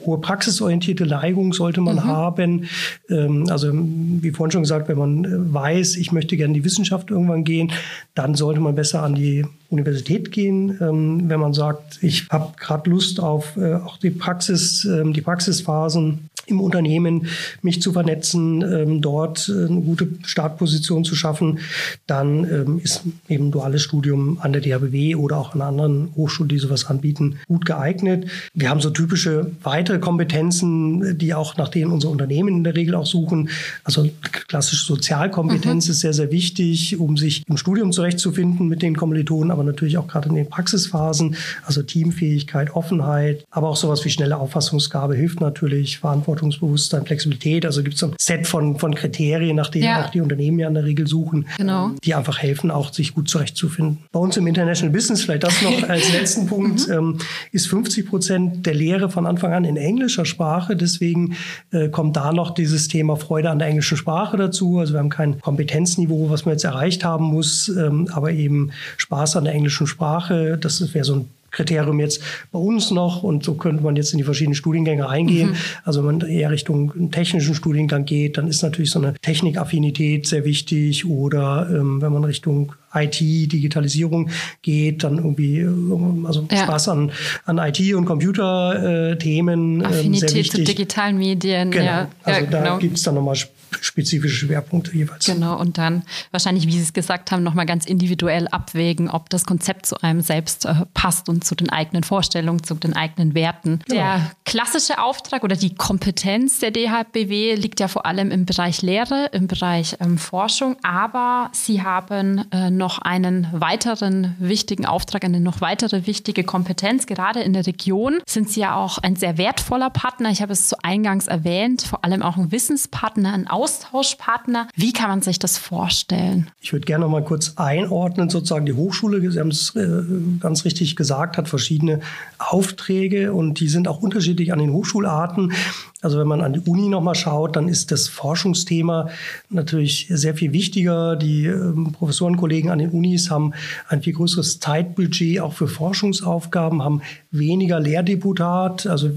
hohe 0.06 0.20
praxisorientierte 0.20 1.06
Neigung, 1.06 1.54
sollte 1.54 1.82
man 1.82 1.98
mhm. 1.98 2.04
haben. 2.04 2.66
Ähm, 3.10 3.46
also 3.50 3.72
wie 3.74 4.32
vorhin 4.32 4.52
schon 4.52 4.64
gesagt, 4.64 4.90
wenn 4.90 4.98
man 4.98 5.26
äh, 5.26 5.54
weiß, 5.54 5.98
ich 5.98 6.12
möchte 6.12 6.38
gerne 6.38 6.52
in 6.52 6.62
die 6.62 6.66
Wissenschaft 6.66 7.12
irgendwann 7.12 7.44
gehen, 7.44 7.72
dann 8.16 8.36
sollte 8.36 8.60
man 8.60 8.76
besser 8.76 9.04
an 9.04 9.16
die 9.16 9.46
Universität 9.70 10.32
gehen. 10.32 10.78
Ähm, 10.82 11.30
wenn 11.30 11.40
man 11.40 11.54
sagt, 11.54 12.00
ich 12.02 12.28
habe 12.30 12.54
gerade 12.58 12.90
Lust 12.90 13.20
auf 13.20 13.58
äh, 13.58 13.76
auch 13.76 13.98
die 13.98 14.12
Praxis, 14.12 14.86
äh, 14.86 15.04
die 15.12 15.22
Praxisphasen 15.22 16.30
im 16.52 16.62
Unternehmen, 16.62 17.28
mich 17.62 17.82
zu 17.82 17.94
vernetzen, 17.94 18.62
ähm, 18.62 19.02
dort 19.02 19.50
äh, 19.50 19.66
eine 19.66 19.82
gute 19.82 20.08
Startposition 20.24 21.04
zu 21.04 21.16
schaffen, 21.16 21.60
dann 22.08 22.44
ähm, 22.44 22.82
ist 22.84 23.04
eben 23.30 23.52
duales 23.52 23.82
Studium 23.82 24.38
an 24.42 24.54
der 24.54 24.62
DHBW 24.62 25.16
oder 25.16 25.38
auch 25.38 25.56
an 25.56 25.62
anderen 25.62 26.10
Hochschulen, 26.16 26.50
die 26.50 26.60
sowas 26.60 26.86
anbieten, 26.86 27.38
gut 27.48 27.66
geeignet. 27.66 28.28
Wir 28.54 28.70
haben 28.70 28.82
so 28.82 28.90
typische 28.90 29.52
weitere 29.64 30.00
Kompetenzen, 30.00 31.18
die 31.18 31.34
auch 31.34 31.58
nach 31.58 31.70
denen 31.70 31.92
unsere 31.92 32.12
Unternehmen 32.12 32.58
in 32.58 32.64
der 32.64 32.76
Regel 32.76 32.96
auch 32.96 33.06
suchen. 33.06 33.50
Also 33.84 34.10
klassische 34.48 34.86
Sozialkompetenz 34.86 35.88
mhm. 35.88 35.92
ist 35.92 36.00
sehr, 36.02 36.14
sehr 36.14 36.32
wichtig, 36.32 37.00
um 37.00 37.18
sich 37.18 37.44
im 37.48 37.58
Studium 37.58 37.92
zurechtzufinden 37.92 38.68
mit 38.68 38.82
den 38.82 38.96
Kommilitonen, 38.96 39.52
aber 39.52 39.64
natürlich 39.64 39.98
auch 39.98 40.08
gerade 40.08 40.30
in 40.30 40.36
den 40.36 40.50
Praxisphasen. 40.50 41.36
Also 41.66 41.84
Teamfähigkeit, 41.84 42.76
Offenheit, 42.76 43.46
aber 43.52 43.70
auch 43.70 43.76
sowas 43.76 44.04
wie 44.06 44.10
schnelle 44.10 44.38
Auffassungsgabe 44.38 45.16
hilft 45.16 45.42
natürlich, 45.42 46.00
Verantwortung 46.00 46.41
Verantwortungsbewusstsein, 46.42 47.06
Flexibilität. 47.06 47.66
Also 47.66 47.84
gibt 47.84 47.96
es 47.96 48.00
so 48.00 48.08
ein 48.08 48.16
Set 48.20 48.48
von, 48.48 48.78
von 48.80 48.96
Kriterien, 48.96 49.56
nach 49.56 49.70
denen 49.70 49.86
ja. 49.86 50.04
auch 50.04 50.10
die 50.10 50.22
Unternehmen 50.22 50.60
ja 50.60 50.68
in 50.68 50.74
der 50.74 50.84
Regel 50.84 51.08
suchen, 51.08 51.48
genau. 51.58 51.92
die 52.04 52.16
einfach 52.16 52.40
helfen, 52.40 52.72
auch 52.72 52.92
sich 52.92 53.14
gut 53.14 53.30
zurechtzufinden. 53.30 54.00
Bei 54.12 54.20
uns 54.20 54.38
im 54.38 54.48
International 54.48 54.92
Business, 54.92 55.24
vielleicht 55.24 55.44
das 55.44 55.62
noch 55.62 55.84
als 55.90 56.12
letzten 56.12 56.48
Punkt, 56.48 56.88
mhm. 56.88 56.94
ähm, 56.94 57.18
ist 57.52 57.68
50 57.68 58.08
Prozent 58.08 58.66
der 58.66 58.74
Lehre 58.74 59.10
von 59.10 59.26
Anfang 59.26 59.54
an 59.54 59.66
in 59.66 59.78
englischer 59.78 60.26
Sprache. 60.26 60.76
Deswegen 60.76 61.36
äh, 61.72 61.90
kommt 61.90 62.16
da 62.18 62.34
noch 62.34 62.52
dieses 62.52 62.88
Thema 62.88 63.16
Freude 63.16 63.50
an 63.50 63.60
der 63.60 63.68
englischen 63.68 63.98
Sprache 63.98 64.38
dazu. 64.38 64.80
Also 64.80 64.94
wir 64.94 65.00
haben 65.00 65.10
kein 65.10 65.40
Kompetenzniveau, 65.40 66.30
was 66.30 66.46
man 66.46 66.54
jetzt 66.54 66.64
erreicht 66.64 67.04
haben 67.04 67.26
muss, 67.26 67.70
ähm, 67.70 68.08
aber 68.12 68.32
eben 68.32 68.72
Spaß 68.98 69.36
an 69.36 69.46
der 69.46 69.54
englischen 69.54 69.88
Sprache. 69.88 70.58
Das 70.60 70.94
wäre 70.94 71.06
so 71.06 71.16
ein 71.16 71.30
Kriterium 71.52 72.00
jetzt 72.00 72.22
bei 72.52 72.60
uns 72.60 72.92
noch 72.92 73.24
und 73.24 73.44
so 73.44 73.56
könnte 73.56 73.84
man 73.84 73.96
jetzt 73.96 74.14
in 74.14 74.18
die 74.18 74.24
verschiedenen 74.24 74.56
Studiengänge 74.56 75.08
eingehen. 75.08 75.50
Mhm. 75.50 75.56
Also 75.84 76.06
wenn 76.06 76.18
man 76.18 76.28
eher 76.28 76.50
Richtung 76.50 76.92
einen 76.94 77.12
technischen 77.12 77.54
Studiengang 77.54 78.06
geht, 78.06 78.38
dann 78.38 78.48
ist 78.48 78.64
natürlich 78.64 78.92
so 78.92 79.00
eine 79.00 79.14
Technikaffinität 79.22 80.28
sehr 80.28 80.46
wichtig 80.46 81.06
oder 81.06 81.68
ähm, 81.70 82.02
wenn 82.02 82.12
man 82.14 82.24
Richtung 82.24 82.74
IT, 82.94 83.20
Digitalisierung 83.20 84.30
geht, 84.62 85.04
dann 85.04 85.18
irgendwie 85.18 85.60
äh, 85.60 86.26
also 86.26 86.48
ja. 86.52 86.64
Spaß 86.64 86.90
an, 86.90 87.12
an 87.46 87.58
IT 87.58 87.94
und 87.94 88.06
Computerthemen. 88.06 89.82
Äh, 89.82 89.86
Affinität 89.86 90.52
zu 90.52 90.64
digitalen 90.64 91.18
Medien. 91.18 91.72
Genau. 91.72 91.86
Ja. 91.86 92.08
Also 92.24 92.42
ja, 92.42 92.48
da 92.48 92.60
genau. 92.60 92.78
gibt 92.80 92.98
es 92.98 93.04
dann 93.04 93.16
nochmal 93.16 93.36
spezifische 93.80 94.48
Schwerpunkte 94.48 94.96
jeweils. 94.96 95.26
Genau, 95.26 95.60
und 95.60 95.78
dann 95.78 96.04
wahrscheinlich, 96.32 96.68
wie 96.68 96.74
Sie 96.74 96.82
es 96.82 96.94
gesagt 96.94 97.32
haben, 97.32 97.44
nochmal 97.44 97.66
ganz 97.66 97.86
individuell 97.86 98.48
abwägen, 98.48 99.10
ob 99.10 99.30
das 99.30 99.46
Konzept 99.46 99.86
zu 99.86 100.02
einem 100.02 100.22
selbst 100.22 100.66
äh, 100.66 100.86
passt 100.94 101.30
und 101.30 101.46
zu 101.46 101.56
den 101.56 101.70
eigenen 101.70 102.04
Vorstellungen, 102.04 102.64
zu 102.64 102.76
den 102.76 102.96
eigenen 102.96 103.34
Werten. 103.34 103.82
Genau. 103.88 104.02
Der 104.02 104.32
klassische 104.46 105.00
Auftrag 105.02 105.44
oder 105.44 105.56
die 105.56 105.76
Kompetenz 105.76 106.60
der 106.60 106.72
DHBW 106.72 107.56
liegt 107.56 107.80
ja 107.80 107.88
vor 107.88 108.06
allem 108.06 108.32
im 108.32 108.46
Bereich 108.46 108.82
Lehre, 108.82 109.30
im 109.32 109.48
Bereich 109.48 109.96
ähm, 110.00 110.18
Forschung, 110.18 110.76
aber 110.84 111.50
Sie 111.54 111.82
haben 111.82 112.46
äh, 112.52 112.70
noch 112.70 113.00
einen 113.00 113.48
weiteren 113.52 114.36
wichtigen 114.40 114.86
Auftrag, 114.86 115.24
eine 115.24 115.40
noch 115.40 115.62
weitere 115.62 116.08
wichtige 116.08 116.44
Kompetenz. 116.44 117.06
Gerade 117.06 117.42
in 117.42 117.54
der 117.54 117.66
Region 117.66 118.20
sind 118.28 118.50
Sie 118.50 118.62
ja 118.62 118.76
auch 118.76 118.98
ein 118.98 119.16
sehr 119.16 119.38
wertvoller 119.38 119.90
Partner. 119.90 120.30
Ich 120.30 120.42
habe 120.42 120.54
es 120.54 120.68
zu 120.68 120.76
Eingangs 120.84 121.28
erwähnt, 121.28 121.84
vor 121.84 122.04
allem 122.04 122.22
auch 122.22 122.38
ein 122.38 122.52
Wissenspartner, 122.52 123.34
ein 123.34 123.48
Austauschpartner. 123.62 124.68
Wie 124.76 124.92
kann 124.92 125.10
man 125.10 125.22
sich 125.22 125.38
das 125.38 125.60
vorstellen? 125.60 126.50
Ich 126.62 126.74
würde 126.74 126.86
gerne 126.86 127.06
noch 127.06 127.12
mal 127.12 127.24
kurz 127.24 127.54
einordnen, 127.58 128.30
sozusagen 128.30 128.66
die 128.66 128.74
Hochschule, 128.74 129.30
Sie 129.32 129.40
haben 129.40 129.52
es 129.52 129.76
äh, 129.76 130.04
ganz 130.40 130.66
richtig 130.66 130.96
gesagt, 130.96 131.38
hat 131.38 131.48
verschiedene 131.48 132.00
Aufträge 132.40 133.34
und 133.34 133.60
die 133.60 133.68
sind 133.68 133.88
auch 133.88 134.02
unterschiedlich 134.02 134.52
an 134.52 134.60
den 134.60 134.72
Hochschularten. 134.72 135.54
Also 136.02 136.20
wenn 136.20 136.28
man 136.28 136.42
an 136.42 136.54
die 136.54 136.70
Uni 136.70 136.90
nochmal 136.90 137.16
schaut, 137.16 137.56
dann 137.56 137.68
ist 137.68 137.92
das 137.92 138.08
Forschungsthema 138.08 139.10
natürlich 139.50 140.08
sehr 140.10 140.34
viel 140.34 140.52
wichtiger. 140.52 141.16
Die 141.16 141.46
ähm, 141.46 141.92
Professorenkollegen 141.94 142.72
an 142.72 142.80
den 142.80 142.90
Unis 142.90 143.30
haben 143.30 143.54
ein 143.88 144.02
viel 144.02 144.14
größeres 144.14 144.60
Zeitbudget 144.60 145.40
auch 145.40 145.54
für 145.54 145.68
Forschungsaufgaben, 145.68 146.84
haben 146.84 147.02
weniger 147.30 147.80
Lehrdeputat, 147.80 148.88
also 148.88 149.10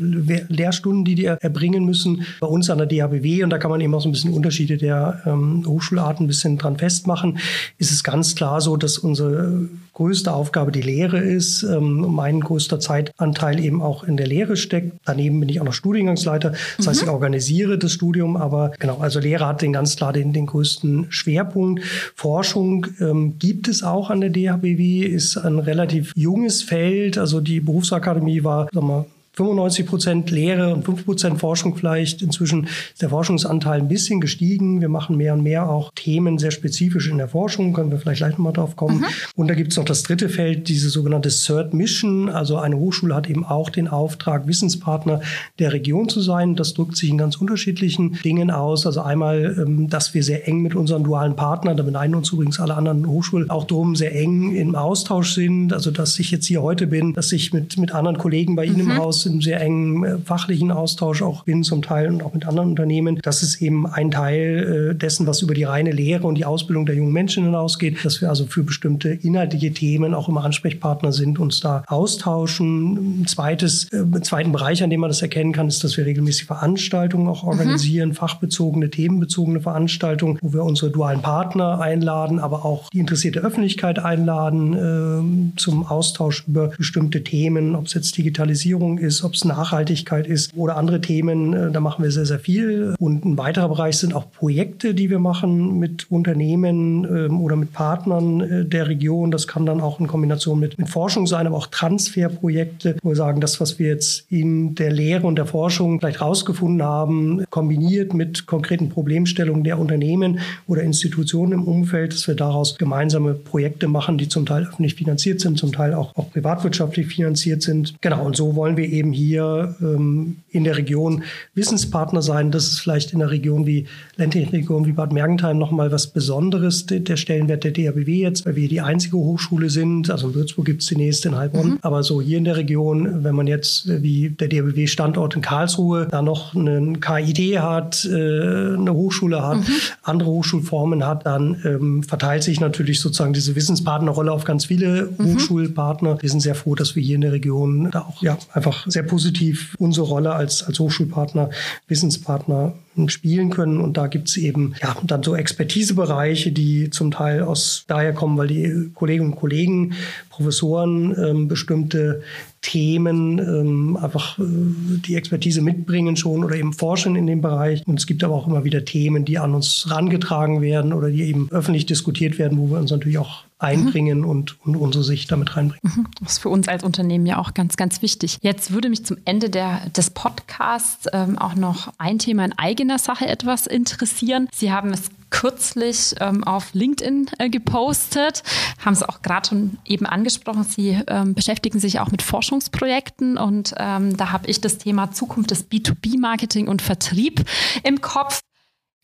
Lehrstunden, 0.48 1.04
die 1.04 1.14
die 1.14 1.24
erbringen 1.24 1.84
müssen. 1.84 2.26
Bei 2.40 2.46
uns 2.46 2.68
an 2.68 2.78
der 2.78 2.86
DHBW, 2.86 3.44
und 3.44 3.50
da 3.50 3.58
kann 3.58 3.70
man 3.70 3.80
eben 3.80 3.94
auch 3.94 4.02
so 4.02 4.08
ein 4.08 4.12
bisschen 4.12 4.34
Unterschiede 4.34 4.76
der 4.76 5.22
ähm, 5.24 5.64
Hochschularten 5.66 6.24
ein 6.24 6.28
bisschen 6.28 6.58
dran 6.58 6.76
festmachen, 6.76 7.38
ist 7.78 7.92
es 7.92 8.04
ganz 8.04 8.34
klar 8.34 8.60
so, 8.60 8.76
dass 8.76 8.98
unsere 8.98 9.68
größte 9.94 10.32
Aufgabe 10.32 10.72
die 10.72 10.82
Lehre 10.82 11.18
ist. 11.18 11.62
Ähm, 11.62 12.14
mein 12.14 12.40
größter 12.40 12.80
Zeitanteil 12.80 13.64
eben 13.64 13.80
auch 13.80 14.04
in 14.04 14.16
der 14.16 14.26
Lehre 14.26 14.56
steckt. 14.56 14.92
Daneben 15.04 15.40
bin 15.40 15.48
ich 15.48 15.60
auch 15.60 15.64
noch 15.64 15.72
Studiengangsleiter. 15.72 16.52
Das 16.76 16.86
mhm. 16.86 16.90
heißt, 16.90 17.02
ich 17.02 17.08
organisiere 17.08 17.78
das 17.78 17.92
Studium, 17.92 18.36
aber 18.36 18.72
genau, 18.78 18.98
also 18.98 19.20
Lehre 19.20 19.46
hat 19.46 19.62
den 19.62 19.72
ganz 19.72 19.96
klar 19.96 20.12
den, 20.12 20.32
den 20.32 20.46
größten 20.46 21.06
Schwerpunkt. 21.10 21.82
Forschung 22.14 22.86
ähm, 23.00 23.38
gibt 23.38 23.68
es 23.68 23.82
auch 23.82 24.10
an 24.10 24.20
der 24.20 24.30
DHBW, 24.30 25.00
ist 25.02 25.36
ein 25.36 25.58
relativ 25.58 26.12
junges 26.14 26.62
Feld. 26.62 27.18
Also 27.18 27.40
die 27.40 27.60
Berufsakademie 27.60 28.44
war, 28.44 28.68
sagen 28.72 28.86
wir, 28.86 29.06
95 29.36 29.86
Prozent 29.86 30.30
Lehre 30.30 30.72
und 30.72 30.84
5 30.84 31.04
Prozent 31.04 31.40
Forschung 31.40 31.76
vielleicht. 31.76 32.22
Inzwischen 32.22 32.64
ist 32.64 33.02
der 33.02 33.10
Forschungsanteil 33.10 33.80
ein 33.80 33.88
bisschen 33.88 34.20
gestiegen. 34.20 34.80
Wir 34.80 34.88
machen 34.88 35.16
mehr 35.16 35.34
und 35.34 35.42
mehr 35.42 35.68
auch 35.68 35.90
Themen 35.94 36.38
sehr 36.38 36.52
spezifisch 36.52 37.08
in 37.08 37.18
der 37.18 37.28
Forschung, 37.28 37.72
können 37.72 37.90
wir 37.90 37.98
vielleicht 37.98 38.18
gleich 38.18 38.32
nochmal 38.32 38.52
drauf 38.52 38.76
kommen. 38.76 38.98
Mhm. 38.98 39.04
Und 39.34 39.48
da 39.48 39.54
gibt 39.54 39.72
es 39.72 39.76
noch 39.76 39.84
das 39.84 40.04
dritte 40.04 40.28
Feld, 40.28 40.68
diese 40.68 40.88
sogenannte 40.88 41.30
Third 41.30 41.74
Mission. 41.74 42.28
Also 42.28 42.58
eine 42.58 42.76
Hochschule 42.76 43.14
hat 43.14 43.28
eben 43.28 43.44
auch 43.44 43.70
den 43.70 43.88
Auftrag, 43.88 44.46
Wissenspartner 44.46 45.20
der 45.58 45.72
Region 45.72 46.08
zu 46.08 46.20
sein. 46.20 46.54
Das 46.54 46.74
drückt 46.74 46.96
sich 46.96 47.10
in 47.10 47.18
ganz 47.18 47.36
unterschiedlichen 47.36 48.18
Dingen 48.24 48.52
aus. 48.52 48.86
Also 48.86 49.02
einmal, 49.02 49.56
ähm, 49.58 49.88
dass 49.88 50.14
wir 50.14 50.22
sehr 50.22 50.46
eng 50.46 50.62
mit 50.62 50.76
unseren 50.76 51.02
dualen 51.02 51.34
Partnern, 51.34 51.76
da 51.76 51.82
beneiden 51.82 52.14
uns 52.14 52.32
übrigens 52.32 52.60
alle 52.60 52.76
anderen 52.76 53.06
Hochschulen 53.06 53.50
auch 53.50 53.64
drum, 53.64 53.96
sehr 53.96 54.14
eng 54.14 54.54
im 54.54 54.76
Austausch 54.76 55.34
sind. 55.34 55.72
Also 55.72 55.90
dass 55.90 56.18
ich 56.20 56.30
jetzt 56.30 56.46
hier 56.46 56.62
heute 56.62 56.86
bin, 56.86 57.14
dass 57.14 57.32
ich 57.32 57.52
mit, 57.52 57.76
mit 57.78 57.92
anderen 57.92 58.18
Kollegen 58.18 58.54
bei 58.54 58.64
Ihnen 58.64 58.84
mhm. 58.84 58.90
im 58.92 58.96
Haus 58.98 59.23
im 59.26 59.40
sehr 59.40 59.60
engen 59.60 60.04
äh, 60.04 60.18
fachlichen 60.18 60.70
Austausch 60.70 61.22
auch 61.22 61.44
bin 61.44 61.64
zum 61.64 61.82
Teil 61.82 62.08
und 62.08 62.22
auch 62.22 62.34
mit 62.34 62.46
anderen 62.46 62.70
Unternehmen. 62.70 63.18
Das 63.22 63.42
ist 63.42 63.60
eben 63.60 63.86
ein 63.86 64.10
Teil 64.10 64.90
äh, 64.90 64.94
dessen, 64.94 65.26
was 65.26 65.42
über 65.42 65.54
die 65.54 65.64
reine 65.64 65.92
Lehre 65.92 66.26
und 66.26 66.36
die 66.36 66.44
Ausbildung 66.44 66.86
der 66.86 66.96
jungen 66.96 67.12
Menschen 67.12 67.44
hinausgeht, 67.44 68.04
dass 68.04 68.20
wir 68.20 68.28
also 68.28 68.46
für 68.46 68.62
bestimmte 68.62 69.10
inhaltliche 69.10 69.72
Themen 69.72 70.14
auch 70.14 70.28
immer 70.28 70.44
Ansprechpartner 70.44 71.12
sind, 71.12 71.38
uns 71.38 71.60
da 71.60 71.84
austauschen. 71.86 73.22
Ein 73.22 73.26
zweites, 73.26 73.92
äh, 73.92 74.04
zweiten 74.22 74.52
Bereich, 74.52 74.82
an 74.82 74.90
dem 74.90 75.00
man 75.00 75.10
das 75.10 75.22
erkennen 75.22 75.52
kann, 75.52 75.68
ist, 75.68 75.84
dass 75.84 75.96
wir 75.96 76.06
regelmäßig 76.06 76.46
Veranstaltungen 76.46 77.28
auch 77.28 77.44
organisieren, 77.44 78.10
mhm. 78.10 78.14
fachbezogene, 78.14 78.90
themenbezogene 78.90 79.60
Veranstaltungen, 79.60 80.38
wo 80.40 80.52
wir 80.52 80.64
unsere 80.64 80.90
dualen 80.90 81.22
Partner 81.22 81.80
einladen, 81.80 82.38
aber 82.38 82.64
auch 82.64 82.90
die 82.90 82.98
interessierte 82.98 83.40
Öffentlichkeit 83.40 83.98
einladen 83.98 85.52
äh, 85.54 85.58
zum 85.58 85.86
Austausch 85.86 86.44
über 86.46 86.68
bestimmte 86.68 87.22
Themen, 87.22 87.74
ob 87.74 87.86
es 87.86 87.94
jetzt 87.94 88.16
Digitalisierung 88.16 88.98
ist, 88.98 89.13
ist, 89.14 89.24
ob 89.24 89.34
es 89.34 89.44
Nachhaltigkeit 89.44 90.26
ist 90.26 90.52
oder 90.56 90.76
andere 90.76 91.00
Themen. 91.00 91.52
Äh, 91.52 91.70
da 91.70 91.80
machen 91.80 92.02
wir 92.02 92.10
sehr, 92.10 92.26
sehr 92.26 92.38
viel. 92.38 92.94
Und 92.98 93.24
ein 93.24 93.38
weiterer 93.38 93.68
Bereich 93.68 93.98
sind 93.98 94.14
auch 94.14 94.30
Projekte, 94.30 94.94
die 94.94 95.10
wir 95.10 95.18
machen 95.18 95.78
mit 95.78 96.10
Unternehmen 96.10 97.04
ähm, 97.04 97.40
oder 97.40 97.56
mit 97.56 97.72
Partnern 97.72 98.40
äh, 98.40 98.64
der 98.64 98.88
Region. 98.88 99.30
Das 99.30 99.46
kann 99.46 99.66
dann 99.66 99.80
auch 99.80 100.00
in 100.00 100.06
Kombination 100.06 100.58
mit, 100.58 100.78
mit 100.78 100.88
Forschung 100.88 101.26
sein, 101.26 101.46
aber 101.46 101.56
auch 101.56 101.68
Transferprojekte, 101.68 102.96
wo 103.02 103.10
wir 103.10 103.16
sagen, 103.16 103.40
das, 103.40 103.60
was 103.60 103.78
wir 103.78 103.88
jetzt 103.88 104.30
in 104.30 104.74
der 104.74 104.92
Lehre 104.92 105.26
und 105.26 105.36
der 105.36 105.46
Forschung 105.46 106.00
vielleicht 106.00 106.20
rausgefunden 106.20 106.82
haben, 106.82 107.44
kombiniert 107.50 108.14
mit 108.14 108.46
konkreten 108.46 108.88
Problemstellungen 108.88 109.64
der 109.64 109.78
Unternehmen 109.78 110.40
oder 110.66 110.82
Institutionen 110.82 111.52
im 111.52 111.64
Umfeld, 111.64 112.12
dass 112.12 112.26
wir 112.26 112.34
daraus 112.34 112.76
gemeinsame 112.76 113.34
Projekte 113.34 113.88
machen, 113.88 114.18
die 114.18 114.28
zum 114.28 114.46
Teil 114.46 114.64
öffentlich 114.64 114.94
finanziert 114.94 115.40
sind, 115.40 115.58
zum 115.58 115.72
Teil 115.72 115.94
auch, 115.94 116.14
auch 116.16 116.30
privatwirtschaftlich 116.30 117.06
finanziert 117.06 117.62
sind. 117.62 117.94
Genau, 118.00 118.24
und 118.24 118.36
so 118.36 118.56
wollen 118.56 118.76
wir 118.76 118.88
eben 118.88 119.03
hier 119.12 119.76
ähm, 119.80 120.36
in 120.50 120.64
der 120.64 120.76
Region 120.76 121.24
Wissenspartner 121.54 122.22
sein. 122.22 122.50
Das 122.50 122.68
ist 122.68 122.80
vielleicht 122.80 123.12
in 123.12 123.20
einer 123.20 123.30
Region 123.30 123.66
wie 123.66 123.86
ländlichen 124.16 124.50
Region 124.50 124.86
wie 124.86 124.92
Bad 124.92 125.12
Mergentheim 125.12 125.58
nochmal 125.58 125.92
was 125.92 126.06
Besonderes, 126.06 126.86
der 126.86 127.16
Stellenwert 127.16 127.64
der 127.64 127.72
DRBW 127.72 128.20
jetzt, 128.20 128.46
weil 128.46 128.56
wir 128.56 128.68
die 128.68 128.80
einzige 128.80 129.16
Hochschule 129.16 129.70
sind. 129.70 130.10
Also 130.10 130.28
in 130.28 130.34
Würzburg 130.34 130.66
gibt 130.66 130.82
es 130.82 130.88
die 130.88 130.96
nächste 130.96 131.28
in 131.28 131.36
Heilbronn. 131.36 131.70
Mhm. 131.70 131.78
Aber 131.82 132.02
so 132.02 132.20
hier 132.20 132.38
in 132.38 132.44
der 132.44 132.56
Region, 132.56 133.24
wenn 133.24 133.34
man 133.34 133.46
jetzt 133.46 133.88
äh, 133.88 134.02
wie 134.02 134.30
der 134.30 134.48
DRBW-Standort 134.48 135.36
in 135.36 135.42
Karlsruhe 135.42 136.06
da 136.10 136.22
noch 136.22 136.54
einen 136.54 137.00
KID 137.00 137.58
hat, 137.58 138.04
äh, 138.04 138.14
eine 138.14 138.92
Hochschule 138.92 139.42
hat, 139.42 139.58
mhm. 139.58 139.74
andere 140.02 140.30
Hochschulformen 140.30 141.06
hat, 141.06 141.26
dann 141.26 141.60
ähm, 141.64 142.02
verteilt 142.02 142.42
sich 142.42 142.60
natürlich 142.60 143.00
sozusagen 143.00 143.32
diese 143.32 143.54
Wissenspartnerrolle 143.56 144.32
auf 144.32 144.44
ganz 144.44 144.66
viele 144.66 145.10
mhm. 145.18 145.34
Hochschulpartner. 145.34 146.22
Wir 146.22 146.30
sind 146.30 146.40
sehr 146.40 146.54
froh, 146.54 146.74
dass 146.74 146.96
wir 146.96 147.02
hier 147.02 147.16
in 147.16 147.22
der 147.22 147.32
Region 147.32 147.90
da 147.90 148.00
auch 148.00 148.22
ja, 148.22 148.38
einfach 148.52 148.86
sehr 148.94 149.02
positiv 149.02 149.76
unsere 149.78 150.06
Rolle 150.06 150.32
als, 150.32 150.62
als 150.62 150.78
Hochschulpartner, 150.78 151.50
Wissenspartner 151.88 152.72
spielen 153.08 153.50
können. 153.50 153.80
Und 153.80 153.96
da 153.96 154.06
gibt 154.06 154.28
es 154.28 154.36
eben 154.36 154.74
ja, 154.82 154.96
dann 155.02 155.22
so 155.22 155.34
Expertisebereiche, 155.34 156.52
die 156.52 156.90
zum 156.90 157.10
Teil 157.10 157.42
aus 157.42 157.84
daher 157.88 158.12
kommen, 158.12 158.38
weil 158.38 158.48
die 158.48 158.90
Kolleginnen 158.94 159.32
und 159.32 159.36
Kollegen, 159.36 159.94
Professoren 160.30 161.14
ähm, 161.18 161.48
bestimmte 161.48 162.22
Themen 162.60 163.38
ähm, 163.38 163.96
einfach 163.96 164.38
äh, 164.38 164.42
die 164.42 165.16
Expertise 165.16 165.60
mitbringen 165.60 166.16
schon 166.16 166.44
oder 166.44 166.56
eben 166.56 166.72
forschen 166.72 167.16
in 167.16 167.26
dem 167.26 167.40
Bereich. 167.40 167.86
Und 167.86 167.98
es 167.98 168.06
gibt 168.06 168.24
aber 168.24 168.34
auch 168.34 168.46
immer 168.46 168.64
wieder 168.64 168.84
Themen, 168.84 169.24
die 169.24 169.38
an 169.38 169.54
uns 169.54 169.90
rangetragen 169.90 170.62
werden 170.62 170.92
oder 170.92 171.10
die 171.10 171.22
eben 171.22 171.48
öffentlich 171.50 171.86
diskutiert 171.86 172.38
werden, 172.38 172.58
wo 172.58 172.70
wir 172.70 172.78
uns 172.78 172.90
natürlich 172.90 173.18
auch 173.18 173.44
einbringen 173.64 174.20
mhm. 174.20 174.28
und, 174.28 174.60
und 174.64 174.76
unsere 174.76 175.02
Sicht 175.04 175.32
damit 175.32 175.56
reinbringen. 175.56 175.80
Mhm. 175.82 176.06
Das 176.20 176.32
ist 176.32 176.38
für 176.38 176.48
uns 176.48 176.68
als 176.68 176.84
Unternehmen 176.84 177.26
ja 177.26 177.38
auch 177.38 177.54
ganz, 177.54 177.76
ganz 177.76 178.02
wichtig. 178.02 178.38
Jetzt 178.42 178.72
würde 178.72 178.88
mich 178.88 179.04
zum 179.04 179.16
Ende 179.24 179.50
der, 179.50 179.88
des 179.90 180.10
Podcasts 180.10 181.06
ähm, 181.12 181.38
auch 181.38 181.54
noch 181.54 181.92
ein 181.98 182.18
Thema 182.18 182.44
in 182.44 182.52
eigener 182.56 182.98
Sache 182.98 183.26
etwas 183.26 183.66
interessieren. 183.66 184.48
Sie 184.52 184.72
haben 184.72 184.92
es 184.92 185.10
kürzlich 185.30 186.14
ähm, 186.20 186.44
auf 186.44 186.74
LinkedIn 186.74 187.30
äh, 187.38 187.50
gepostet, 187.50 188.44
haben 188.84 188.92
es 188.92 189.02
auch 189.02 189.20
gerade 189.20 189.48
schon 189.48 189.78
eben 189.84 190.06
angesprochen. 190.06 190.62
Sie 190.62 191.00
ähm, 191.08 191.34
beschäftigen 191.34 191.80
sich 191.80 191.98
auch 191.98 192.12
mit 192.12 192.22
Forschungsprojekten 192.22 193.36
und 193.36 193.74
ähm, 193.76 194.16
da 194.16 194.30
habe 194.30 194.46
ich 194.48 194.60
das 194.60 194.78
Thema 194.78 195.10
Zukunft 195.10 195.50
des 195.50 195.68
B2B-Marketing 195.68 196.68
und 196.68 196.82
Vertrieb 196.82 197.44
im 197.82 198.00
Kopf. 198.00 198.40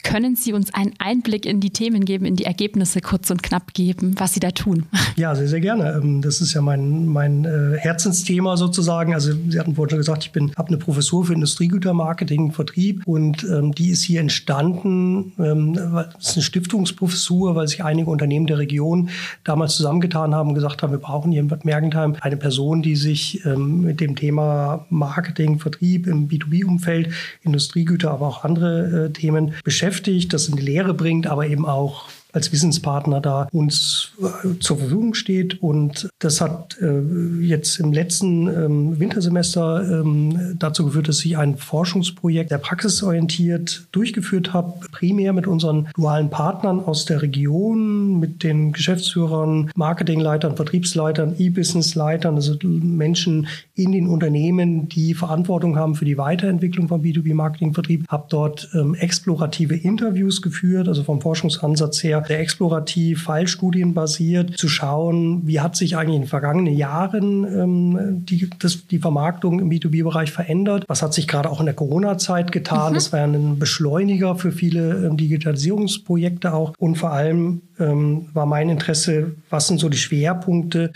Können 0.02 0.34
Sie 0.34 0.52
uns 0.52 0.72
einen 0.72 0.94
Einblick 0.98 1.44
in 1.44 1.60
die 1.60 1.70
Themen 1.70 2.04
geben, 2.04 2.24
in 2.24 2.36
die 2.36 2.44
Ergebnisse 2.44 3.00
kurz 3.00 3.30
und 3.30 3.42
knapp 3.42 3.74
geben, 3.74 4.14
was 4.18 4.34
Sie 4.34 4.40
da 4.40 4.50
tun? 4.50 4.86
Ja, 5.16 5.34
sehr, 5.34 5.48
sehr 5.48 5.60
gerne. 5.60 6.00
Ähm, 6.02 6.22
das 6.22 6.40
ist 6.40 6.54
ja 6.54 6.62
mein, 6.62 7.04
mein 7.04 7.44
äh, 7.44 7.76
Herzensthema 7.76 8.56
sozusagen. 8.56 9.12
Also 9.12 9.32
Sie 9.48 9.58
hatten 9.58 9.74
vorhin 9.74 9.90
schon 9.90 9.98
gesagt, 9.98 10.30
ich 10.32 10.56
habe 10.56 10.68
eine 10.68 10.78
Professur 10.78 11.26
für 11.26 11.34
Industriegütermarketing, 11.34 12.52
Vertrieb 12.52 13.02
und 13.06 13.44
ähm, 13.44 13.72
die 13.72 13.90
ist 13.90 14.02
hier 14.02 14.20
entstanden. 14.20 15.32
Ähm, 15.38 15.74
das 15.74 16.30
ist 16.30 16.36
eine 16.36 16.42
Stiftungsprofessur, 16.44 17.54
weil 17.54 17.68
sich 17.68 17.84
einige 17.84 18.08
Unternehmen 18.08 18.46
der 18.46 18.58
Region 18.58 19.10
damals 19.44 19.76
zusammengetan 19.76 20.34
haben 20.34 20.50
und 20.50 20.54
gesagt 20.54 20.82
haben, 20.82 20.92
wir 20.92 21.00
brauchen 21.00 21.32
hier 21.32 21.40
in 21.40 21.48
Bad 21.48 21.66
Mergentheim 21.66 22.16
eine 22.20 22.38
Person, 22.38 22.80
die 22.80 22.96
sich 22.96 23.44
ähm, 23.44 23.82
mit 23.82 24.00
dem 24.00 24.16
Thema 24.16 24.86
Marketing, 24.88 25.58
Vertrieb 25.58 26.06
im 26.06 26.28
B2B-Umfeld, 26.28 27.10
Industriegüter, 27.42 28.10
aber 28.10 28.26
auch 28.26 28.44
andere 28.44 29.06
äh, 29.06 29.12
Themen 29.12 29.52
beschäftigt 29.64 29.89
beschäftigt, 29.90 30.32
das 30.32 30.48
in 30.48 30.56
die 30.56 30.62
Lehre 30.62 30.94
bringt, 30.94 31.26
aber 31.26 31.46
eben 31.46 31.66
auch 31.66 32.04
als 32.32 32.52
Wissenspartner 32.52 33.20
da 33.20 33.48
uns 33.52 34.12
äh, 34.20 34.58
zur 34.60 34.78
Verfügung 34.78 35.14
steht. 35.14 35.62
Und 35.62 36.08
das 36.18 36.40
hat 36.40 36.76
äh, 36.80 37.00
jetzt 37.42 37.78
im 37.80 37.92
letzten 37.92 38.46
ähm, 38.48 39.00
Wintersemester 39.00 40.00
ähm, 40.00 40.56
dazu 40.58 40.84
geführt, 40.86 41.08
dass 41.08 41.24
ich 41.24 41.36
ein 41.36 41.56
Forschungsprojekt 41.56 42.50
der 42.50 42.58
praxisorientiert 42.58 43.86
durchgeführt 43.92 44.52
habe, 44.52 44.74
primär 44.92 45.32
mit 45.32 45.46
unseren 45.46 45.88
dualen 45.94 46.30
Partnern 46.30 46.80
aus 46.80 47.04
der 47.04 47.22
Region, 47.22 48.18
mit 48.18 48.42
den 48.42 48.72
Geschäftsführern, 48.72 49.70
Marketingleitern, 49.74 50.56
Vertriebsleitern, 50.56 51.34
E-Business-Leitern, 51.38 52.34
also 52.34 52.56
Menschen 52.62 53.48
in 53.74 53.92
den 53.92 54.06
Unternehmen, 54.08 54.88
die 54.88 55.14
Verantwortung 55.14 55.76
haben 55.76 55.94
für 55.94 56.04
die 56.04 56.18
Weiterentwicklung 56.18 56.88
von 56.88 57.02
B2B-Marketing-Vertrieb, 57.02 58.06
habe 58.08 58.26
dort 58.28 58.68
ähm, 58.74 58.94
explorative 58.94 59.74
Interviews 59.74 60.42
geführt, 60.42 60.88
also 60.88 61.02
vom 61.02 61.20
Forschungsansatz 61.20 62.02
her 62.02 62.19
sehr 62.26 62.40
explorativ, 62.40 63.22
fallstudienbasiert, 63.22 64.56
zu 64.56 64.68
schauen, 64.68 65.46
wie 65.46 65.60
hat 65.60 65.76
sich 65.76 65.96
eigentlich 65.96 66.16
in 66.16 66.22
den 66.22 66.28
vergangenen 66.28 66.74
Jahren 66.74 67.44
ähm, 67.44 68.24
die, 68.24 68.48
das, 68.58 68.86
die 68.86 68.98
Vermarktung 68.98 69.60
im 69.60 69.70
B2B-Bereich 69.70 70.32
verändert? 70.32 70.84
Was 70.88 71.02
hat 71.02 71.14
sich 71.14 71.28
gerade 71.28 71.50
auch 71.50 71.60
in 71.60 71.66
der 71.66 71.74
Corona-Zeit 71.74 72.52
getan? 72.52 72.92
Mhm. 72.92 72.94
Das 72.94 73.12
war 73.12 73.20
ein 73.20 73.58
Beschleuniger 73.58 74.36
für 74.36 74.52
viele 74.52 75.06
ähm, 75.06 75.16
Digitalisierungsprojekte 75.16 76.52
auch. 76.52 76.74
Und 76.78 76.96
vor 76.96 77.12
allem 77.12 77.62
ähm, 77.78 78.28
war 78.32 78.46
mein 78.46 78.68
Interesse, 78.68 79.36
was 79.48 79.66
sind 79.66 79.80
so 79.80 79.88
die 79.88 79.96
Schwerpunkte, 79.96 80.92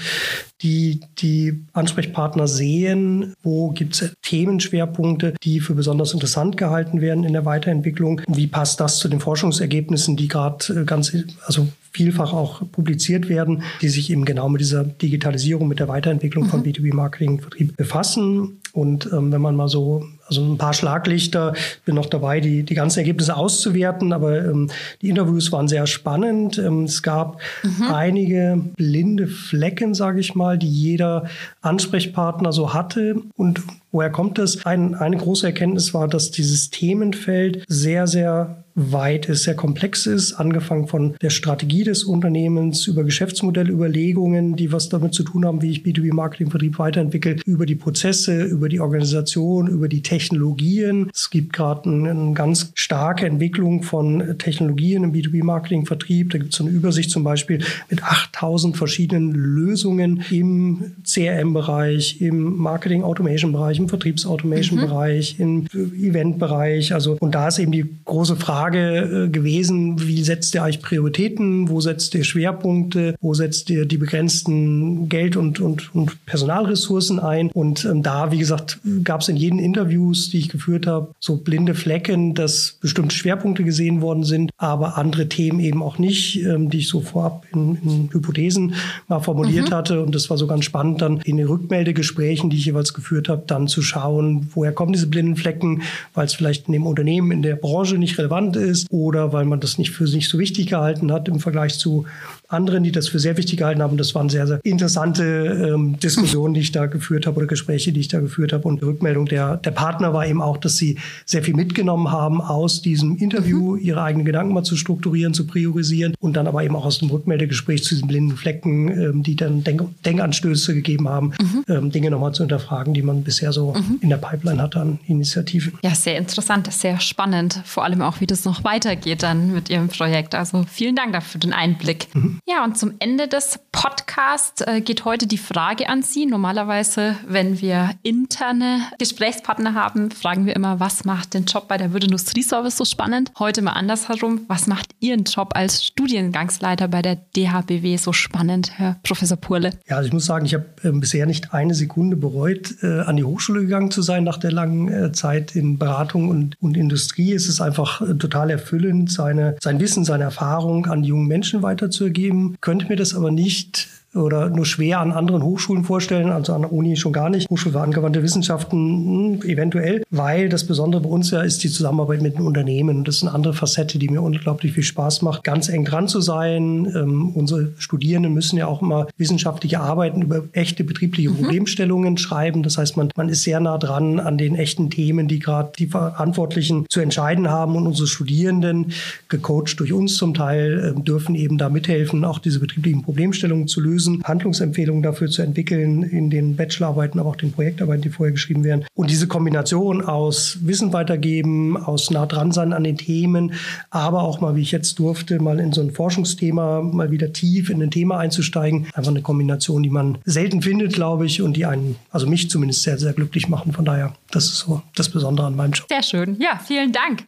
die 0.63 1.01
die 1.19 1.65
Ansprechpartner 1.73 2.47
sehen, 2.49 3.35
wo 3.43 3.71
gibt 3.71 3.95
es 3.95 4.15
Themenschwerpunkte, 4.23 5.35
die 5.43 5.61
für 5.61 5.75
besonders 5.75 6.13
interessant 6.13 6.57
gehalten 6.57 7.01
werden 7.01 7.25
in 7.25 7.33
der 7.33 7.45
Weiterentwicklung. 7.45 8.21
Wie 8.29 8.47
passt 8.47 8.81
das 8.81 8.99
zu 8.99 9.09
den 9.09 9.21
Forschungsergebnissen, 9.21 10.17
die 10.17 10.29
gerade 10.29 10.81
äh, 10.81 10.85
ganz, 10.85 11.14
also 11.47 11.69
vielfach 11.95 12.33
auch 12.33 12.63
publiziert 12.73 13.29
werden, 13.29 13.63
die 13.81 13.89
sich 13.89 14.11
eben 14.11 14.25
genau 14.25 14.49
mit 14.49 14.61
dieser 14.61 14.83
Digitalisierung, 14.83 15.69
mit 15.69 15.79
der 15.79 15.89
Weiterentwicklung 15.89 16.45
mhm. 16.45 16.49
von 16.49 16.65
B2B-Marketing-Vertrieb 16.65 17.77
befassen. 17.77 18.61
Und 18.73 19.09
ähm, 19.13 19.31
wenn 19.31 19.41
man 19.41 19.55
mal 19.55 19.69
so, 19.69 20.05
also 20.27 20.43
ein 20.45 20.59
paar 20.59 20.75
Schlaglichter, 20.75 21.55
bin 21.85 21.95
noch 21.95 22.07
dabei, 22.07 22.41
die, 22.41 22.65
die 22.65 22.75
ganzen 22.75 22.99
Ergebnisse 22.99 23.37
auszuwerten, 23.37 24.13
aber 24.13 24.45
ähm, 24.45 24.69
die 25.01 25.09
Interviews 25.09 25.53
waren 25.53 25.69
sehr 25.69 25.87
spannend. 25.87 26.59
Ähm, 26.59 26.83
es 26.83 27.05
gab 27.05 27.41
mhm. 27.63 27.93
einige 27.93 28.61
blinde 28.77 29.29
Flecken, 29.29 29.95
sage 29.95 30.19
ich 30.19 30.35
mal, 30.35 30.59
die 30.59 30.69
jeder 30.69 31.27
Ansprechpartner 31.61 32.51
so 32.51 32.75
hatte. 32.75 33.23
Und 33.37 33.63
woher 33.93 34.11
kommt 34.11 34.39
das? 34.39 34.67
Ein, 34.67 34.97
eine 34.97 35.17
große 35.17 35.47
Erkenntnis 35.47 35.95
war, 35.95 36.09
dass 36.09 36.33
dieses 36.33 36.71
Themenfeld 36.71 37.63
sehr, 37.69 38.09
sehr 38.09 38.64
weit 38.75 39.27
ist, 39.27 39.45
sehr 39.45 39.55
komplex 39.55 40.07
ist, 40.07 40.33
angefangen 40.33 40.89
von 40.89 41.15
der 41.23 41.31
Strategie 41.31 41.85
des 41.85 42.05
Unternehmens 42.05 42.87
über 42.87 43.05
Geschäftsmodellüberlegungen, 43.05 44.57
die 44.57 44.73
was 44.73 44.89
damit 44.89 45.15
zu 45.15 45.23
tun 45.23 45.45
haben, 45.45 45.63
wie 45.63 45.71
ich 45.71 45.83
B2B-Marketing-Vertrieb 45.83 46.79
weiterentwickle, 46.79 47.37
über 47.47 47.67
die 47.67 47.77
Prozesse, 47.77 48.43
über 48.43 48.69
die 48.69 48.81
Organisation, 48.81 49.69
über 49.69 49.89
die 49.89 50.03
Technologien. 50.03 51.09
Es 51.15 51.31
gibt 51.31 51.53
gerade 51.53 51.89
eine, 51.89 52.35
ganz 52.35 52.73
starke 52.75 53.27
Entwicklung 53.27 53.83
von 53.83 54.39
Technologien 54.39 55.05
im 55.05 55.13
B2B-Marketing-Vertrieb. 55.13 56.31
Da 56.31 56.39
gibt 56.39 56.53
es 56.53 56.59
so 56.59 56.65
eine 56.65 56.73
Übersicht 56.73 57.11
zum 57.11 57.23
Beispiel 57.23 57.63
mit 57.91 58.03
8000 58.03 58.77
verschiedenen 58.77 59.33
Lösungen 59.33 60.25
im 60.31 60.95
CRM-Bereich, 61.05 62.21
im 62.21 62.57
Marketing-Automation-Bereich, 62.57 63.79
im 63.79 63.89
Vertriebs-Automation-Bereich, 63.89 65.39
mhm. 65.39 65.67
im 65.73 65.93
Event-Bereich. 66.03 66.93
Also, 66.93 67.17
und 67.21 67.35
da 67.35 67.49
ist 67.49 67.59
eben 67.59 67.71
die 67.71 67.85
große 68.05 68.37
Frage 68.37 68.64
äh, 68.73 69.29
gewesen, 69.29 70.07
wie 70.07 70.23
setzt 70.23 70.55
ihr 70.55 70.63
eigentlich 70.63 70.83
Prioritäten? 70.83 71.69
Wo 71.69 71.81
setzt 71.81 72.15
ihr 72.15 72.25
Schwerpunkte? 72.25 73.17
Wo 73.21 73.35
setzt 73.35 73.71
ihr 73.71 73.87
die 73.87 73.97
begrenzten 73.97 75.09
Geld- 75.09 75.37
und, 75.37 75.61
und, 75.61 75.95
und 75.95 76.25
Personalressourcen 76.27 77.19
ein? 77.21 77.51
Und 77.51 77.85
ähm, 77.85 78.03
da, 78.03 78.31
wie 78.33 78.39
gesagt, 78.39 78.81
gab 79.03 79.21
es 79.21 79.29
in 79.29 79.37
jeden 79.37 79.59
Interviews, 79.59 80.31
die 80.31 80.39
ich 80.39 80.49
geführt 80.49 80.87
habe, 80.87 81.15
so 81.21 81.37
blinde 81.37 81.75
Flecken, 81.75 82.35
dass 82.35 82.79
bestimmte 82.81 83.15
Schwerpunkte 83.15 83.65
gesehen 83.65 84.01
worden 84.01 84.25
sind, 84.25 84.51
aber 84.57 84.97
andere 84.97 85.29
Themen 85.29 85.61
eben 85.61 85.83
auch 85.83 85.99
nicht, 85.99 86.43
ähm, 86.45 86.71
die 86.71 86.79
ich 86.79 86.89
so 86.89 87.01
vorab 87.01 87.47
in, 87.53 87.77
in 87.85 88.11
Hypothesen 88.13 88.75
mal 89.09 89.21
formuliert 89.21 89.71
mhm. 89.71 89.75
hatte. 89.75 90.03
Und 90.03 90.15
das 90.15 90.31
war 90.31 90.39
so 90.39 90.47
ganz 90.47 90.65
spannend, 90.65 91.03
dann 91.03 91.21
in 91.25 91.37
den 91.37 91.47
Rückmeldegesprächen, 91.47 92.51
die 92.51 92.57
ich 92.57 92.67
jeweils 92.67 92.95
geführt 92.95 93.29
habe, 93.29 93.45
dann 93.47 93.69
zu 93.69 93.83
schauen, 93.83 94.49
woher 94.55 94.73
kommen 94.73 94.93
diese 94.93 95.07
blinden 95.07 95.37
Flecken, 95.37 95.83
weil 96.15 96.27
es 96.27 96.35
vielleicht 96.35 96.67
in 96.69 96.73
dem 96.73 96.87
Unternehmen, 96.87 97.31
in 97.31 97.43
der 97.43 97.57
Branche 97.57 97.99
nicht 97.99 98.19
relevant 98.19 98.54
ist 98.61 98.87
oder 98.91 99.33
weil 99.33 99.45
man 99.45 99.61
das 99.61 99.79
nicht 99.79 99.91
für 99.91 100.07
sich 100.07 100.29
so 100.29 100.39
wichtig 100.39 100.69
gehalten 100.69 101.13
hat 101.13 101.29
im 101.29 101.41
Vergleich 101.41 101.79
zu 101.79 102.07
anderen, 102.49 102.85
die 102.85 102.93
das 102.93 103.09
für 103.09 103.19
sehr 103.19 103.37
wichtig 103.37 103.59
gehalten 103.59 103.83
haben. 103.83 103.97
Das 103.97 104.15
waren 104.15 104.29
sehr, 104.29 104.47
sehr 104.47 104.61
interessante 104.65 105.25
ähm, 105.25 105.99
Diskussionen, 105.99 106.55
die 106.55 106.61
ich 106.61 106.73
da 106.73 106.87
geführt 106.87 107.27
habe 107.27 107.39
oder 107.39 107.47
Gespräche, 107.47 107.93
die 107.93 108.01
ich 108.01 108.09
da 108.09 108.21
geführt 108.21 108.53
habe. 108.53 108.69
Und 108.69 108.81
die 108.81 108.85
Rückmeldung 108.85 109.27
der, 109.27 109.57
der 109.57 109.71
Partner 109.73 110.13
war 110.13 110.27
eben 110.27 110.41
auch, 110.41 110.57
dass 110.57 110.77
sie 110.77 110.99
sehr 111.25 111.43
viel 111.43 111.55
mitgenommen 111.55 112.11
haben 112.11 112.41
aus 112.41 112.83
diesem 112.83 113.17
Interview, 113.17 113.77
mhm. 113.77 113.83
ihre 113.83 114.03
eigenen 114.03 114.25
Gedanken 114.25 114.55
mal 114.55 114.63
zu 114.63 114.77
strukturieren, 114.77 115.35
zu 115.35 115.47
priorisieren 115.47 116.15
und 116.21 116.35
dann 116.35 116.47
aber 116.47 116.65
eben 116.65 116.77
auch 116.77 116.85
aus 116.85 116.99
dem 116.99 117.11
Rückmeldegespräch 117.11 117.83
zu 117.83 117.95
diesen 117.95 118.09
blinden 118.09 118.37
Flecken, 118.37 118.89
ähm, 118.89 119.23
die 119.23 119.37
dann 119.37 119.65
Denk 119.65 119.83
Denkanstöße 120.05 120.75
gegeben 120.75 121.09
haben, 121.09 121.33
mhm. 121.41 121.65
ähm, 121.69 121.91
Dinge 121.91 122.11
nochmal 122.11 122.33
zu 122.33 122.43
hinterfragen, 122.43 122.95
die 122.95 123.03
man 123.03 123.23
bisher 123.23 123.53
so 123.53 123.75
mhm. 123.75 123.99
in 124.01 124.11
der 124.11 124.17
Pipeline 124.17 124.63
hat 124.63 124.77
an 124.77 124.99
Initiativen. 125.07 125.75
Ja, 125.83 125.95
sehr 125.95 126.17
interessant, 126.17 126.73
sehr 126.73 127.01
spannend. 127.01 127.61
Vor 127.65 127.85
allem 127.85 128.03
auch, 128.03 128.21
wie 128.21 128.27
noch 128.45 128.65
weitergeht 128.65 129.23
dann 129.23 129.53
mit 129.53 129.71
Ihrem 129.71 129.89
Projekt. 129.89 130.35
Also 130.35 130.65
vielen 130.71 130.97
Dank 130.97 131.13
dafür 131.13 131.41
den 131.41 131.53
Einblick. 131.53 132.09
Mhm. 132.15 132.41
Ja, 132.47 132.65
und 132.65 132.79
zum 132.79 132.95
Ende 132.99 133.29
des 133.29 133.59
Podcasts 133.73 134.63
äh, 134.63 134.81
geht 134.81 135.05
heute 135.05 135.27
die 135.27 135.39
Frage 135.39 135.89
an 135.89 136.03
Sie. 136.03 136.27
Normalerweise, 136.27 137.17
wenn 137.27 137.61
wir 137.61 137.91
interne 138.03 138.81
Gesprächspartner 138.99 139.75
haben, 139.75 140.11
fragen 140.11 140.47
wir 140.47 140.57
immer, 140.57 140.81
was 140.81 141.05
macht 141.05 141.35
den 141.35 141.45
Job 141.45 141.69
bei 141.69 141.77
der 141.77 141.93
Würde 141.93 142.07
Industrieservice 142.07 142.77
so 142.77 142.85
spannend? 142.85 143.33
Heute 143.39 143.63
mal 143.63 143.73
andersherum. 143.73 144.43
Was 144.49 144.67
macht 144.67 144.91
Ihren 145.01 145.25
Job 145.25 145.53
als 145.55 145.85
Studiengangsleiter 145.85 146.89
bei 146.89 147.03
der 147.03 147.17
DHBW 147.17 147.97
so 147.97 148.13
spannend, 148.13 148.79
Herr 148.79 148.97
Professor 149.03 149.37
Purle? 149.37 149.71
Ja, 149.89 149.97
also 149.97 150.07
ich 150.07 150.13
muss 150.13 150.27
sagen, 150.27 150.47
ich 150.47 150.55
habe 150.55 150.67
äh, 150.83 150.93
bisher 150.93 151.27
nicht 151.27 151.53
eine 151.53 151.75
Sekunde 151.75 152.17
bereut, 152.17 152.77
äh, 152.83 153.01
an 153.01 153.17
die 153.17 153.25
Hochschule 153.25 153.63
gegangen 153.63 153.91
zu 153.91 154.03
sein 154.03 154.25
nach 154.25 154.39
der 154.39 154.53
langen 154.53 155.13
Zeit 155.15 155.57
in 155.57 155.79
Beratung 155.79 156.29
und, 156.29 156.57
und 156.61 156.77
Industrie. 156.77 157.33
Es 157.33 157.49
ist 157.49 157.61
einfach 157.61 158.01
äh, 158.01 158.15
total 158.35 158.51
erfüllend, 158.51 159.13
seine, 159.13 159.57
sein 159.61 159.79
Wissen, 159.79 160.05
seine 160.05 160.25
Erfahrung 160.25 160.87
an 160.87 161.05
jungen 161.05 161.29
Menschen 161.29 161.63
weiterzugeben. 161.63 162.15
Geben, 162.15 162.57
könnte 162.61 162.87
mir 162.89 162.97
das 162.97 163.15
aber 163.15 163.31
nicht 163.31 163.89
oder 164.15 164.49
nur 164.49 164.67
schwer 164.67 165.01
an 165.01 165.13
anderen 165.13 165.43
Hochschulen 165.43 165.85
vorstellen, 165.85 166.31
also 166.31 166.55
an 166.55 166.63
der 166.63 166.73
Uni 166.73 166.97
schon 166.97 167.13
gar 167.13 167.31
nicht. 167.31 167.51
Hochschule 167.51 167.75
für 167.75 167.81
angewandte 167.81 168.23
Wissenschaften 168.23 169.41
hm, 169.43 169.49
eventuell, 169.49 170.05
weil 170.11 170.49
das 170.49 170.65
Besondere 170.65 171.03
bei 171.03 171.09
uns 171.09 171.31
ja 171.31 171.43
ist 171.43 171.65
die 171.65 171.69
Zusammenarbeit 171.69 172.23
mit 172.23 172.37
den 172.37 172.47
Unternehmen. 172.47 173.05
Das 173.05 173.17
ist 173.17 173.23
eine 173.23 173.33
andere 173.33 173.55
Facette, 173.55 173.99
die 173.99 174.09
mir 174.09 174.23
unglaublich 174.23 174.73
viel 174.73 174.83
Spaß 174.83 175.23
macht, 175.23 175.45
ganz 175.45 175.69
eng 175.69 175.85
dran 175.85 176.09
zu 176.09 176.21
sein. 176.21 176.87
Ähm, 176.95 177.31
unsere 177.35 177.73
Studierenden 177.79 178.33
müssen 178.33 178.57
ja 178.57 178.67
auch 178.67 178.83
immer 178.83 179.09
wissenschaftliche 179.17 179.81
Arbeiten 179.81 180.23
über 180.23 180.45
echte 180.53 180.85
betriebliche 180.85 181.31
mhm. 181.31 181.37
Problemstellungen 181.37 182.17
schreiben. 182.17 182.63
Das 182.63 182.79
heißt, 182.79 182.97
man, 182.97 183.11
man 183.17 183.29
ist 183.29 183.43
sehr 183.43 183.61
nah 183.61 183.79
dran 183.79 184.21
an 184.21 184.39
den 184.39 184.55
echten 184.55 184.91
Themen, 184.91 185.29
die 185.29 185.41
gerade 185.41 185.73
die 185.79 185.89
Verantwortlichen 185.89 186.87
zu 186.89 187.01
entscheiden 187.01 187.51
haben. 187.51 187.77
Und 187.77 187.87
unsere 187.87 188.07
Studierenden, 188.07 188.93
gecoacht 189.29 189.81
durch 189.81 189.93
uns 189.93 190.17
zum 190.17 190.35
Teil, 190.35 190.95
äh, 190.97 191.01
dürfen 191.03 191.35
eben 191.35 191.59
da 191.59 191.69
mithelfen, 191.69 192.25
auch 192.25 192.39
diese 192.39 192.61
betrieblichen 192.61 193.03
Problemstellungen 193.03 193.67
zu 193.67 193.81
lösen 193.81 194.04
Analysen, 194.05 194.23
Handlungsempfehlungen 194.25 195.03
dafür 195.03 195.29
zu 195.29 195.43
entwickeln 195.43 196.03
in 196.03 196.31
den 196.31 196.57
Bachelorarbeiten, 196.57 197.21
aber 197.21 197.31
auch 197.31 197.37
den 197.37 197.53
Projektarbeiten, 197.53 198.03
die 198.03 198.11
vorher 198.11 198.33
geschrieben 198.33 198.65
werden. 198.65 198.85
Und 198.95 199.11
diese 199.11 199.27
Kombination 199.27 200.03
aus 200.03 200.59
Wissen 200.63 200.93
weitergeben, 200.93 201.77
aus 201.77 202.11
nah 202.11 202.27
dran 202.27 202.53
sein 202.53 202.73
an 202.73 202.85
den 202.85 202.97
Themen, 202.97 203.55
aber 203.91 204.23
auch 204.23 204.41
mal, 204.41 204.57
wie 204.57 204.63
ich 204.63 204.73
jetzt 204.73 204.99
durfte, 204.99 205.41
mal 205.41 205.59
in 205.61 205.73
so 205.73 205.81
ein 205.81 205.91
Forschungsthema, 205.91 206.83
mal 206.83 207.11
wieder 207.11 207.33
tief 207.33 207.71
in 207.71 207.83
ein 207.83 207.91
Thema 207.91 208.19
einzusteigen. 208.19 208.87
Einfach 208.95 209.11
eine 209.11 209.23
Kombination, 209.23 209.83
die 209.83 209.91
man 209.91 210.19
selten 210.25 210.63
findet, 210.63 210.93
glaube 210.93 211.27
ich, 211.27 211.43
und 211.43 211.57
die 211.57 211.67
einen, 211.67 211.97
also 212.11 212.27
mich 212.27 212.51
zumindest 212.51 212.83
sehr, 212.83 212.99
sehr 212.99 213.13
glücklich 213.13 213.49
machen. 213.49 213.73
Von 213.73 213.85
daher, 213.85 214.15
das 214.31 214.45
ist 214.45 214.59
so 214.59 214.83
das 214.95 215.09
Besondere 215.09 215.47
an 215.47 215.57
meinem 215.57 215.73
Job. 215.73 215.87
Sehr 215.89 216.03
schön. 216.03 216.37
Ja, 216.41 216.61
vielen 216.63 216.93
Dank. 216.93 217.25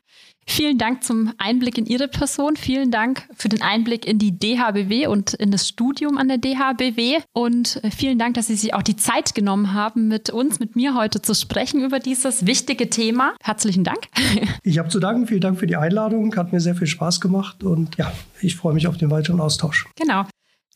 Vielen 0.49 0.79
Dank 0.79 1.03
zum 1.03 1.33
Einblick 1.39 1.77
in 1.77 1.87
Ihre 1.87 2.09
Person. 2.09 2.57
Vielen 2.57 2.91
Dank 2.91 3.29
für 3.35 3.49
den 3.49 3.63
Einblick 3.63 4.07
in 4.07 4.19
die 4.19 4.39
DHBW 4.39 5.09
und 5.09 5.35
in 5.35 5.51
das 5.51 5.69
Studium 5.69 6.17
an 6.19 6.29
der 6.29 6.39
DHBW. 6.39 7.19
Und 7.33 7.83
äh, 7.83 7.91
vielen 7.91 8.19
Dank, 8.19 8.35
dass 8.35 8.47
Sie 8.47 8.55
sich 8.55 8.73
auch 8.73 8.83
die 8.83 8.97
Zeit 8.97 9.35
genommen 9.35 9.75
haben, 9.75 10.09
mit 10.09 10.31
uns, 10.31 10.61
mit 10.61 10.77
mir 10.77 10.95
heute 10.95 11.21
zu 11.21 11.35
sprechen 11.35 11.85
über 11.85 11.99
dieses 11.99 12.47
wichtige 12.47 12.89
Thema. 12.89 13.35
Herzlichen 13.43 13.85
Dank. 13.85 13.99
Ich 14.63 14.79
habe 14.79 14.89
zu 14.89 14.99
danken. 14.99 15.27
Vielen 15.27 15.41
Dank 15.41 15.59
für 15.59 15.67
die 15.67 15.77
Einladung. 15.77 16.35
Hat 16.37 16.53
mir 16.53 16.61
sehr 16.61 16.75
viel 16.75 16.87
Spaß 16.87 17.21
gemacht. 17.21 17.63
Und 17.63 17.97
ja, 17.97 18.13
ich 18.41 18.57
freue 18.57 18.75
mich 18.75 18.87
auf 18.89 18.97
den 18.97 19.11
weiteren 19.11 19.41
Austausch. 19.41 19.87
Genau. 19.97 20.25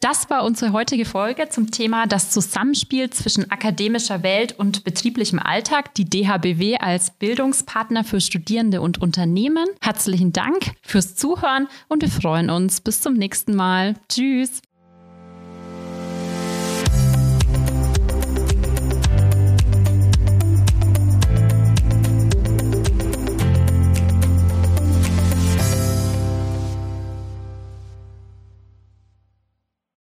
Das 0.01 0.31
war 0.31 0.45
unsere 0.45 0.73
heutige 0.73 1.05
Folge 1.05 1.51
zum 1.51 1.71
Thema 1.71 2.07
das 2.07 2.31
Zusammenspiel 2.31 3.11
zwischen 3.11 3.51
akademischer 3.51 4.23
Welt 4.23 4.59
und 4.59 4.83
betrieblichem 4.83 5.39
Alltag, 5.39 5.95
die 5.95 6.09
DHBW 6.09 6.79
als 6.79 7.11
Bildungspartner 7.11 8.03
für 8.03 8.23
Studierende 8.23 8.81
und 8.81 8.97
Unternehmen. 9.03 9.67
Herzlichen 9.83 10.33
Dank 10.33 10.73
fürs 10.81 11.17
Zuhören 11.17 11.69
und 11.89 12.01
wir 12.01 12.09
freuen 12.09 12.49
uns 12.49 12.81
bis 12.81 13.03
zum 13.03 13.13
nächsten 13.13 13.55
Mal. 13.55 13.95
Tschüss. 14.09 14.63